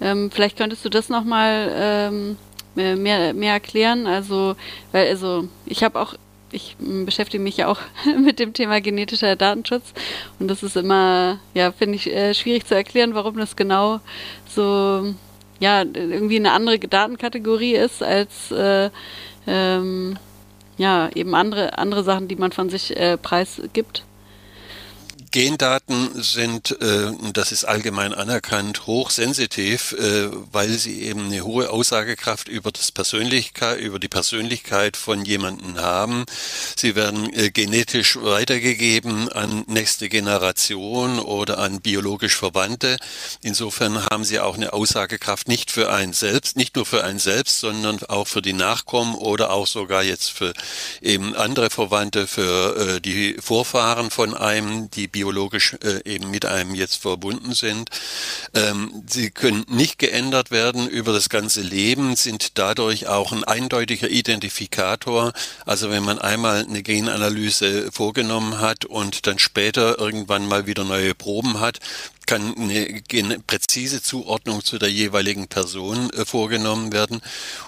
Ähm, 0.00 0.30
vielleicht 0.30 0.56
könntest 0.56 0.84
du 0.84 0.88
das 0.88 1.08
nochmal 1.08 1.70
ähm, 1.74 2.36
mehr, 2.74 3.34
mehr 3.34 3.52
erklären. 3.52 4.06
Also, 4.06 4.56
weil, 4.92 5.08
also, 5.08 5.48
ich 5.66 5.82
habe 5.82 6.00
auch, 6.00 6.14
ich 6.50 6.76
beschäftige 6.78 7.42
mich 7.42 7.56
ja 7.56 7.68
auch 7.68 7.80
mit 8.18 8.38
dem 8.38 8.52
Thema 8.52 8.80
genetischer 8.80 9.36
Datenschutz 9.36 9.92
und 10.38 10.48
das 10.48 10.62
ist 10.62 10.76
immer, 10.76 11.38
ja, 11.54 11.72
finde 11.72 11.96
ich 11.96 12.08
äh, 12.08 12.34
schwierig 12.34 12.66
zu 12.66 12.74
erklären, 12.74 13.14
warum 13.14 13.38
das 13.38 13.56
genau 13.56 14.00
so, 14.48 15.14
ja, 15.60 15.82
irgendwie 15.82 16.36
eine 16.36 16.52
andere 16.52 16.78
Datenkategorie 16.78 17.74
ist 17.74 18.02
als, 18.02 18.50
äh, 18.50 18.90
ähm, 19.46 20.18
ja, 20.78 21.10
eben 21.14 21.34
andere, 21.34 21.78
andere 21.78 22.02
Sachen, 22.02 22.28
die 22.28 22.36
man 22.36 22.52
von 22.52 22.68
sich 22.68 22.96
äh, 22.96 23.16
preisgibt. 23.16 24.04
Gendaten 25.32 26.22
sind, 26.22 26.80
äh, 26.82 27.10
das 27.32 27.52
ist 27.52 27.64
allgemein 27.64 28.12
anerkannt, 28.12 28.86
hochsensitiv, 28.86 29.92
äh, 29.92 30.28
weil 30.52 30.68
sie 30.78 31.02
eben 31.02 31.24
eine 31.24 31.42
hohe 31.42 31.70
Aussagekraft 31.70 32.48
über 32.48 32.70
das 32.70 32.92
Persönlichkeit, 32.92 33.80
über 33.80 33.98
die 33.98 34.08
Persönlichkeit 34.08 34.98
von 34.98 35.24
jemanden 35.24 35.80
haben. 35.80 36.26
Sie 36.76 36.94
werden 36.94 37.32
äh, 37.32 37.50
genetisch 37.50 38.18
weitergegeben 38.20 39.30
an 39.30 39.64
nächste 39.68 40.10
Generation 40.10 41.18
oder 41.18 41.58
an 41.58 41.80
biologisch 41.80 42.36
Verwandte. 42.36 42.98
Insofern 43.40 44.04
haben 44.04 44.24
sie 44.24 44.38
auch 44.38 44.56
eine 44.56 44.74
Aussagekraft 44.74 45.48
nicht 45.48 45.70
für 45.70 45.90
einen 45.90 46.12
selbst, 46.12 46.56
nicht 46.56 46.76
nur 46.76 46.84
für 46.84 47.04
einen 47.04 47.18
selbst, 47.18 47.60
sondern 47.60 48.02
auch 48.04 48.28
für 48.28 48.42
die 48.42 48.52
Nachkommen 48.52 49.14
oder 49.14 49.50
auch 49.50 49.66
sogar 49.66 50.02
jetzt 50.02 50.30
für 50.30 50.52
eben 51.00 51.34
andere 51.34 51.70
Verwandte, 51.70 52.26
für 52.26 52.76
äh, 52.76 53.00
die 53.00 53.36
Vorfahren 53.40 54.10
von 54.10 54.34
einem, 54.36 54.90
die 54.90 55.08
biologisch 55.08 55.21
äh, 55.30 56.00
eben 56.04 56.30
mit 56.30 56.44
einem 56.44 56.74
jetzt 56.74 56.96
verbunden 56.96 57.54
sind. 57.54 57.90
Ähm, 58.54 59.04
sie 59.06 59.30
können 59.30 59.64
nicht 59.68 59.98
geändert 59.98 60.50
werden 60.50 60.88
über 60.88 61.12
das 61.12 61.28
ganze 61.28 61.62
Leben, 61.62 62.16
sind 62.16 62.58
dadurch 62.58 63.06
auch 63.08 63.32
ein 63.32 63.44
eindeutiger 63.44 64.08
Identifikator. 64.08 65.32
Also 65.66 65.90
wenn 65.90 66.02
man 66.02 66.18
einmal 66.18 66.64
eine 66.64 66.82
Genanalyse 66.82 67.90
vorgenommen 67.92 68.60
hat 68.60 68.84
und 68.84 69.26
dann 69.26 69.38
später 69.38 69.98
irgendwann 69.98 70.46
mal 70.46 70.66
wieder 70.66 70.84
neue 70.84 71.14
Proben 71.14 71.60
hat, 71.60 71.80
kann 72.26 72.54
eine 72.56 73.38
präzise 73.46 74.02
Zuordnung 74.02 74.64
zu 74.64 74.78
der 74.78 74.90
jeweiligen 74.90 75.48
Person 75.48 76.10
äh, 76.10 76.24
vorgenommen 76.24 76.92
werden. 76.92 77.20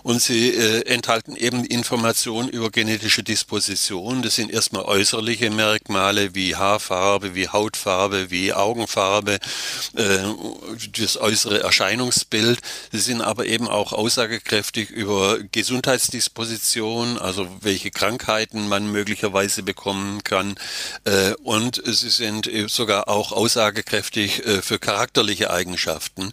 Und 0.03 0.23
sie 0.23 0.51
äh, 0.51 0.83
enthalten 0.87 1.37
eben 1.37 1.65
Informationen 1.65 2.49
über 2.49 2.71
genetische 2.71 3.23
Disposition. 3.23 4.23
Das 4.23 4.35
sind 4.35 4.51
erstmal 4.51 4.85
äußerliche 4.85 5.51
Merkmale 5.51 6.35
wie 6.35 6.57
Haarfarbe, 6.57 7.35
wie 7.35 7.49
Hautfarbe, 7.49 8.31
wie 8.31 8.53
Augenfarbe, 8.53 9.39
äh, 9.95 10.19
das 10.99 11.17
äußere 11.17 11.63
Erscheinungsbild. 11.63 12.61
Sie 12.93 13.01
sind 13.01 13.21
aber 13.21 13.47
eben 13.47 13.69
auch 13.69 13.93
aussagekräftig 13.93 14.91
über 14.91 15.39
Gesundheitsdisposition, 15.53 17.19
also 17.19 17.49
welche 17.61 17.91
Krankheiten 17.91 18.69
man 18.69 18.91
möglicherweise 18.91 19.63
bekommen 19.63 20.23
kann. 20.25 20.55
Äh, 21.05 21.35
und 21.43 21.83
sie 21.85 22.11
sind 22.11 22.51
sogar 22.69 23.09
auch 23.09 23.33
aussagekräftig 23.33 24.44
äh, 24.44 24.44
für 24.63 24.79
charakterliche 24.79 25.51
Eigenschaften. 25.51 26.33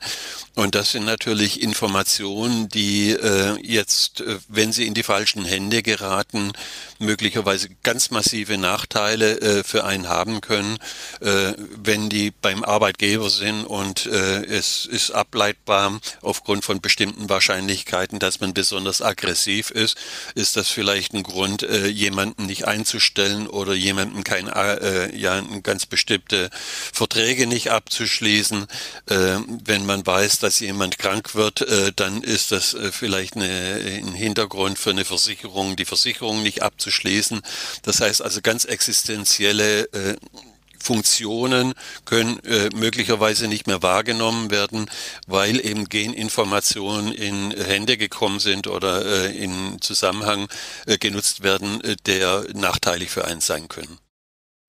Und 0.54 0.76
das 0.76 0.92
sind 0.92 1.06
natürlich 1.06 1.62
Informationen, 1.62 2.68
die 2.68 3.12
äh, 3.12 3.58
jetzt, 3.62 4.20
äh, 4.20 4.38
wenn 4.50 4.74
sie 4.74 4.86
in 4.86 4.94
die 4.94 5.04
falschen 5.04 5.46
Hände 5.46 5.82
geraten, 5.82 6.52
möglicherweise 7.00 7.70
ganz 7.84 8.12
massive 8.12 8.58
Nachteile 8.58 9.40
äh, 9.40 9.64
für 9.64 9.86
einen 9.86 10.10
haben 10.10 10.42
können, 10.42 10.78
äh, 11.22 11.54
wenn 11.58 12.10
die 12.10 12.32
beim 12.32 12.66
Arbeitgeber 12.66 13.30
sind 13.30 13.64
und 13.64 14.08
äh, 14.08 14.44
es 14.44 14.86
ist 14.86 15.12
ableitbar 15.12 16.02
aufgrund 16.22 16.66
von 16.66 16.82
bestimmten 16.82 17.30
Wahrscheinlichkeiten, 17.30 18.20
dass 18.20 18.42
man 18.42 18.54
besonders 18.54 19.02
aggressiv 19.02 19.72
ist, 19.72 19.98
ist 20.36 20.58
das 20.58 20.68
vielleicht 20.68 21.14
ein 21.14 21.24
Grund, 21.24 21.64
äh, 21.64 21.88
jemanden 21.88 22.46
nicht 22.46 22.68
einzustellen 22.68 23.48
oder 23.48 23.74
jemanden 23.74 24.26
kein, 24.26 24.50
äh, 24.50 25.16
ja, 25.16 25.42
ganz 25.64 25.86
bestimmte 25.86 26.50
Verträge 26.92 27.48
nicht 27.48 27.72
abzuschließen, 27.72 28.68
äh, 29.06 29.38
wenn 29.64 29.86
man 29.86 30.06
weiß, 30.06 30.41
dass 30.44 30.60
jemand 30.60 30.98
krank 30.98 31.36
wird, 31.36 31.62
äh, 31.62 31.92
dann 31.96 32.24
ist 32.24 32.52
das 32.52 32.74
äh, 32.74 32.92
vielleicht 32.92 33.36
eine, 33.36 34.02
ein 34.04 34.14
Hintergrund 34.14 34.80
für 34.80 34.92
eine 34.92 35.06
Versicherung, 35.06 35.76
die 35.76 35.86
Versicherung 35.86 36.44
nicht 36.44 36.62
abzuschließen. 36.62 37.42
Das 37.84 38.02
heißt 38.02 38.22
also 38.22 38.42
ganz 38.42 38.66
existenzielle 38.66 39.84
äh, 39.94 40.16
Funktionen 40.82 41.74
können 42.06 42.40
äh, 42.44 42.70
möglicherweise 42.76 43.48
nicht 43.48 43.68
mehr 43.68 43.82
wahrgenommen 43.82 44.52
werden, 44.52 44.90
weil 45.28 45.64
eben 45.64 45.88
Geninformationen 45.88 47.14
in 47.14 47.52
Hände 47.52 47.98
gekommen 47.98 48.40
sind 48.40 48.68
oder 48.68 49.06
äh, 49.06 49.38
in 49.38 49.80
Zusammenhang 49.82 50.48
äh, 50.88 50.98
genutzt 50.98 51.44
werden, 51.44 51.82
äh, 51.82 51.96
der 52.06 52.46
nachteilig 52.54 53.12
für 53.12 53.26
einen 53.26 53.42
sein 53.42 53.68
können. 53.68 54.00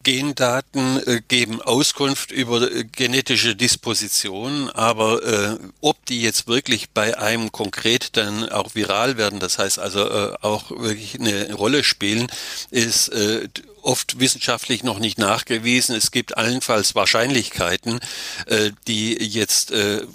Gendaten 0.03 1.01
äh, 1.07 1.21
geben 1.27 1.61
Auskunft 1.63 2.33
über 2.33 2.63
äh, 2.63 2.85
genetische 2.85 3.57
Dispositionen, 3.57 4.71
aber 4.71 5.23
äh, 5.23 5.59
ob 5.81 6.05
die 6.07 6.23
jetzt 6.23 6.47
wirklich 6.49 6.91
bei 6.91 7.19
einem 7.19 7.53
konkret 7.53 8.17
dann 8.17 8.49
auch 8.49 8.75
viral 8.75 9.17
werden, 9.17 9.41
das 9.41 9.59
heißt 9.59 9.79
also 9.79 10.09
äh, 10.09 10.35
auch 10.41 10.71
wirklich 10.71 11.19
eine 11.19 11.53
Rolle 11.55 11.85
spielen, 11.85 12.29
ist 12.71 13.09
äh, 13.09 13.49
oft 13.83 14.19
wissenschaftlich 14.21 14.83
noch 14.85 14.99
nicht 14.99 15.19
nachgewiesen. 15.19 15.95
Es 15.97 16.11
gibt 16.11 16.37
allenfalls 16.37 16.95
Wahrscheinlichkeiten, 16.95 18.01
äh, 18.47 18.71
die 18.87 19.15
jetzt 19.23 19.73
äh, 19.73 20.07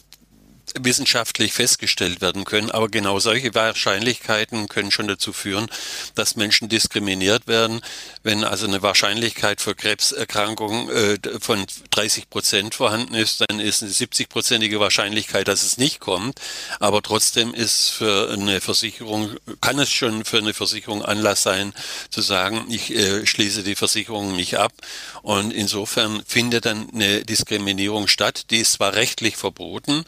wissenschaftlich 0.79 1.53
festgestellt 1.53 2.21
werden 2.21 2.45
können. 2.45 2.71
Aber 2.71 2.89
genau 2.89 3.19
solche 3.19 3.53
Wahrscheinlichkeiten 3.55 4.67
können 4.67 4.91
schon 4.91 5.07
dazu 5.07 5.33
führen, 5.33 5.67
dass 6.15 6.35
Menschen 6.35 6.69
diskriminiert 6.69 7.47
werden. 7.47 7.81
Wenn 8.23 8.43
also 8.43 8.67
eine 8.67 8.81
Wahrscheinlichkeit 8.81 9.61
für 9.61 9.75
Krebserkrankungen 9.75 10.89
äh, 10.89 11.17
von 11.39 11.65
30 11.91 12.29
Prozent 12.29 12.75
vorhanden 12.75 13.13
ist, 13.13 13.43
dann 13.47 13.59
ist 13.59 13.81
eine 13.81 13.91
70-prozentige 13.91 14.79
Wahrscheinlichkeit, 14.79 15.47
dass 15.47 15.63
es 15.63 15.77
nicht 15.77 15.99
kommt. 15.99 16.39
Aber 16.79 17.01
trotzdem 17.01 17.53
ist 17.53 17.89
für 17.89 18.29
eine 18.31 18.61
Versicherung, 18.61 19.35
kann 19.61 19.79
es 19.79 19.89
schon 19.91 20.25
für 20.25 20.37
eine 20.37 20.53
Versicherung 20.53 21.03
Anlass 21.03 21.43
sein, 21.43 21.73
zu 22.09 22.21
sagen, 22.21 22.65
ich 22.69 22.91
äh, 22.93 23.25
schließe 23.25 23.63
die 23.63 23.75
Versicherung 23.75 24.35
nicht 24.35 24.57
ab. 24.57 24.73
Und 25.21 25.51
insofern 25.51 26.23
findet 26.25 26.65
dann 26.65 26.89
eine 26.93 27.23
Diskriminierung 27.25 28.07
statt. 28.07 28.51
Die 28.51 28.59
ist 28.59 28.73
zwar 28.73 28.93
rechtlich 28.93 29.37
verboten, 29.37 30.05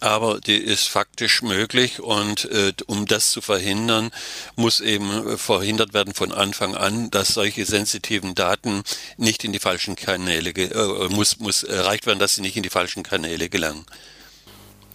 aber 0.00 0.40
die 0.40 0.56
ist 0.56 0.88
faktisch 0.88 1.42
möglich 1.42 2.00
und 2.00 2.46
äh, 2.46 2.72
um 2.86 3.06
das 3.06 3.30
zu 3.30 3.40
verhindern, 3.40 4.10
muss 4.56 4.80
eben 4.80 5.38
verhindert 5.38 5.94
werden 5.94 6.14
von 6.14 6.32
Anfang 6.32 6.74
an, 6.74 7.10
dass 7.10 7.34
solche 7.34 7.64
sensitiven 7.64 8.34
Daten 8.34 8.82
nicht 9.16 9.44
in 9.44 9.52
die 9.52 9.58
falschen 9.58 9.96
Kanäle, 9.96 10.50
äh, 10.50 11.08
muss, 11.08 11.38
muss 11.38 11.62
erreicht 11.62 12.06
werden, 12.06 12.18
dass 12.18 12.34
sie 12.34 12.42
nicht 12.42 12.56
in 12.56 12.62
die 12.62 12.70
falschen 12.70 13.02
Kanäle 13.02 13.48
gelangen. 13.48 13.84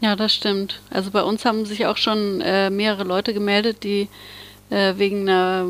Ja, 0.02 0.16
das 0.16 0.34
stimmt. 0.34 0.82
Also 0.90 1.12
bei 1.12 1.24
uns 1.24 1.46
haben 1.46 1.66
sich 1.66 1.86
auch 1.86 1.98
schon 1.98 2.42
äh, 2.42 2.70
mehrere 2.70 3.04
Leute 3.04 3.34
gemeldet, 3.34 3.84
die 3.84 4.10
äh, 4.70 4.94
wegen 4.98 5.30
einer 5.30 5.68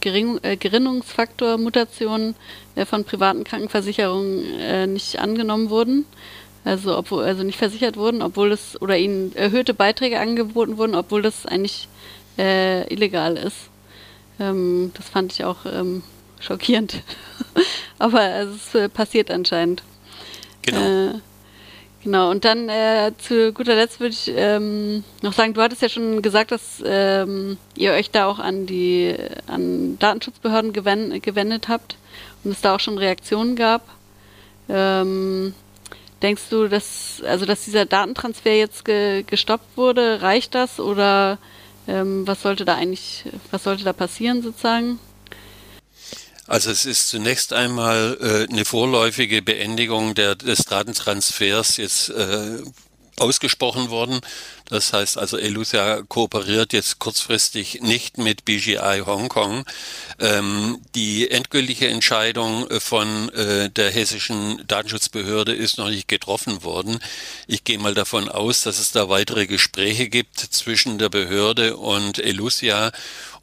Gering 0.00 0.38
äh, 0.42 0.56
Gerinnungsfaktor-Mutation 0.56 2.34
äh, 2.74 2.84
von 2.84 3.04
privaten 3.04 3.44
Krankenversicherungen 3.44 4.58
äh, 4.58 4.86
nicht 4.86 5.18
angenommen 5.18 5.70
wurden 5.70 6.04
also 6.64 6.96
obwohl 6.96 7.24
also 7.24 7.42
nicht 7.42 7.58
versichert 7.58 7.96
wurden, 7.96 8.22
obwohl 8.22 8.50
es 8.52 8.80
oder 8.80 8.96
ihnen 8.96 9.34
erhöhte 9.36 9.74
Beiträge 9.74 10.18
angeboten 10.18 10.78
wurden, 10.78 10.94
obwohl 10.94 11.22
das 11.22 11.44
eigentlich 11.46 11.88
äh, 12.38 12.92
illegal 12.92 13.36
ist. 13.36 13.56
Ähm, 14.40 14.90
das 14.94 15.08
fand 15.08 15.32
ich 15.32 15.44
auch 15.44 15.66
ähm, 15.66 16.02
schockierend. 16.40 17.02
Aber 17.98 18.22
es 18.30 18.74
äh, 18.74 18.88
passiert 18.88 19.30
anscheinend. 19.30 19.82
Genau. 20.62 20.80
Äh, 20.80 21.12
genau, 22.02 22.30
und 22.30 22.44
dann 22.44 22.68
äh, 22.70 23.12
zu 23.18 23.52
guter 23.52 23.74
Letzt 23.74 24.00
würde 24.00 24.14
ich 24.14 24.32
ähm, 24.34 25.04
noch 25.22 25.34
sagen, 25.34 25.52
du 25.52 25.60
hattest 25.60 25.82
ja 25.82 25.90
schon 25.90 26.22
gesagt, 26.22 26.50
dass 26.50 26.82
ähm, 26.84 27.58
ihr 27.76 27.92
euch 27.92 28.10
da 28.10 28.26
auch 28.26 28.38
an 28.38 28.66
die 28.66 29.14
an 29.46 29.98
Datenschutzbehörden 29.98 30.72
gewendet 30.72 31.68
habt 31.68 31.96
und 32.42 32.52
es 32.52 32.62
da 32.62 32.74
auch 32.74 32.80
schon 32.80 32.98
Reaktionen 32.98 33.54
gab. 33.54 33.82
Ähm, 34.68 35.54
Denkst 36.24 36.44
du, 36.48 36.68
dass, 36.68 37.22
also 37.26 37.44
dass 37.44 37.66
dieser 37.66 37.84
Datentransfer 37.84 38.54
jetzt 38.54 38.86
ge, 38.86 39.24
gestoppt 39.24 39.76
wurde, 39.76 40.22
reicht 40.22 40.54
das 40.54 40.80
oder 40.80 41.36
ähm, 41.86 42.26
was 42.26 42.40
sollte 42.40 42.64
da 42.64 42.76
eigentlich, 42.76 43.24
was 43.50 43.64
sollte 43.64 43.84
da 43.84 43.92
passieren 43.92 44.42
sozusagen? 44.42 44.98
Also 46.46 46.70
es 46.70 46.86
ist 46.86 47.10
zunächst 47.10 47.52
einmal 47.52 48.16
äh, 48.22 48.50
eine 48.50 48.64
vorläufige 48.64 49.42
Beendigung 49.42 50.14
der, 50.14 50.34
des 50.34 50.64
Datentransfers 50.64 51.76
jetzt 51.76 52.08
äh, 52.08 52.56
ausgesprochen 53.20 53.90
worden. 53.90 54.20
Das 54.66 54.92
heißt 54.92 55.18
also, 55.18 55.36
Elusia 55.36 56.02
kooperiert 56.08 56.72
jetzt 56.72 56.98
kurzfristig 56.98 57.80
nicht 57.82 58.18
mit 58.18 58.44
BGI 58.44 59.02
Hongkong. 59.04 59.64
Ähm, 60.18 60.80
die 60.94 61.30
endgültige 61.30 61.88
Entscheidung 61.88 62.66
von 62.80 63.28
äh, 63.30 63.68
der 63.70 63.90
hessischen 63.90 64.62
Datenschutzbehörde 64.66 65.52
ist 65.52 65.78
noch 65.78 65.90
nicht 65.90 66.08
getroffen 66.08 66.62
worden. 66.62 66.98
Ich 67.46 67.64
gehe 67.64 67.78
mal 67.78 67.94
davon 67.94 68.28
aus, 68.28 68.62
dass 68.62 68.78
es 68.78 68.92
da 68.92 69.08
weitere 69.08 69.46
Gespräche 69.46 70.08
gibt 70.08 70.38
zwischen 70.38 70.98
der 70.98 71.10
Behörde 71.10 71.76
und 71.76 72.18
Elusia 72.18 72.90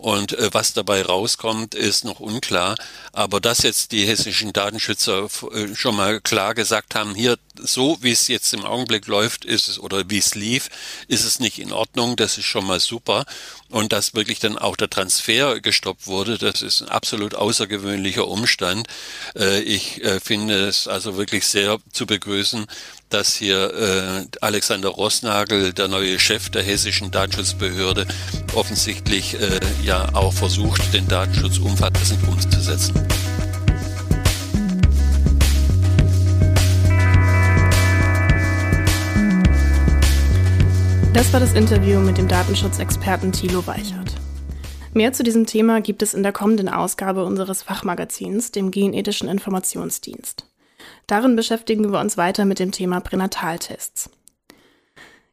und 0.02 0.34
äh, 0.34 0.50
was 0.52 0.74
dabei 0.74 1.04
rauskommt, 1.04 1.76
ist 1.76 2.06
noch 2.06 2.20
unklar. 2.20 2.76
Aber 3.14 3.40
dass 3.40 3.62
jetzt 3.62 3.92
die 3.92 4.08
hessischen 4.08 4.52
Datenschützer 4.52 5.28
äh, 5.54 5.76
schon 5.76 5.96
mal 5.96 6.20
klar 6.20 6.56
gesagt 6.56 6.96
haben, 6.96 7.14
hier 7.14 7.38
so 7.60 8.00
wie 8.02 8.12
es 8.12 8.28
jetzt 8.28 8.52
im 8.54 8.66
Augenblick 8.66 9.06
läuft, 9.06 9.46
ist 9.46 9.68
es 9.68 9.78
oder 9.78 10.10
wie 10.10 10.18
es 10.18 10.34
lief, 10.34 10.70
ist 11.08 11.24
es 11.24 11.40
nicht 11.40 11.60
in 11.60 11.72
Ordnung. 11.72 12.16
Das 12.16 12.40
ist 12.40 12.46
schon 12.46 12.66
mal 12.66 12.80
super. 12.80 13.26
Und 13.70 13.94
dass 13.94 14.16
wirklich 14.16 14.40
dann 14.40 14.58
auch 14.58 14.76
der 14.76 14.90
Transfer 14.90 15.60
gestoppt 15.60 16.08
wurde, 16.08 16.40
das 16.40 16.64
ist 16.64 16.82
ein 16.82 16.90
absolut 16.90 17.36
außergewöhnlicher 17.36 18.28
Umstand. 18.28 18.88
Äh, 19.36 19.62
ich 19.62 20.04
äh, 20.04 20.20
finde 20.20 20.68
es 20.68 20.88
also 20.88 21.16
wirklich 21.16 21.46
sehr 21.46 21.78
zu 21.92 22.08
begrüßen, 22.08 22.66
dass 23.14 23.36
hier 23.36 23.74
äh, 23.74 24.26
Alexander 24.42 24.90
Rossnagel, 24.90 25.74
der 25.74 25.88
neue 25.88 26.18
Chef 26.18 26.50
der 26.50 26.64
hessischen 26.64 27.12
Datenschutzbehörde, 27.12 28.08
offensichtlich 28.56 29.36
äh, 29.36 29.60
ja 29.84 30.10
auch 30.14 30.34
versucht, 30.34 30.94
den 30.94 31.08
Datenschutz 31.08 31.58
umfassend 31.60 32.28
umzusetzen. 32.28 32.94
Das 41.14 41.34
war 41.34 41.40
das 41.42 41.54
Interview 41.54 42.00
mit 42.00 42.18
dem 42.18 42.28
Datenschutzexperten 42.28 43.32
Thilo 43.32 43.68
Weichert. 43.68 44.16
Mehr 44.94 45.14
zu 45.14 45.24
diesem 45.24 45.46
Thema 45.46 45.82
gibt 45.82 46.02
es 46.02 46.14
in 46.14 46.24
der 46.24 46.32
kommenden 46.32 46.68
Ausgabe 46.68 47.24
unseres 47.26 47.64
Fachmagazins, 47.64 48.52
dem 48.52 48.72
Genethischen 48.72 49.30
Informationsdienst. 49.30 50.46
Darin 51.12 51.36
beschäftigen 51.36 51.92
wir 51.92 52.00
uns 52.00 52.16
weiter 52.16 52.46
mit 52.46 52.58
dem 52.60 52.72
Thema 52.72 53.02
Pränataltests. 53.02 54.10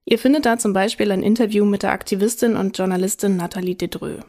Ihr 0.05 0.19
findet 0.19 0.45
da 0.45 0.59
zum 0.59 0.73
Beispiel 0.73 1.13
ein 1.13 1.23
Interview 1.23 1.65
mit 1.65 1.85
der 1.85 1.93
Aktivistin 1.93 2.57
und 2.57 2.77
Journalistin 2.77 3.37
Nathalie 3.37 3.77
Dedreux. 3.77 4.25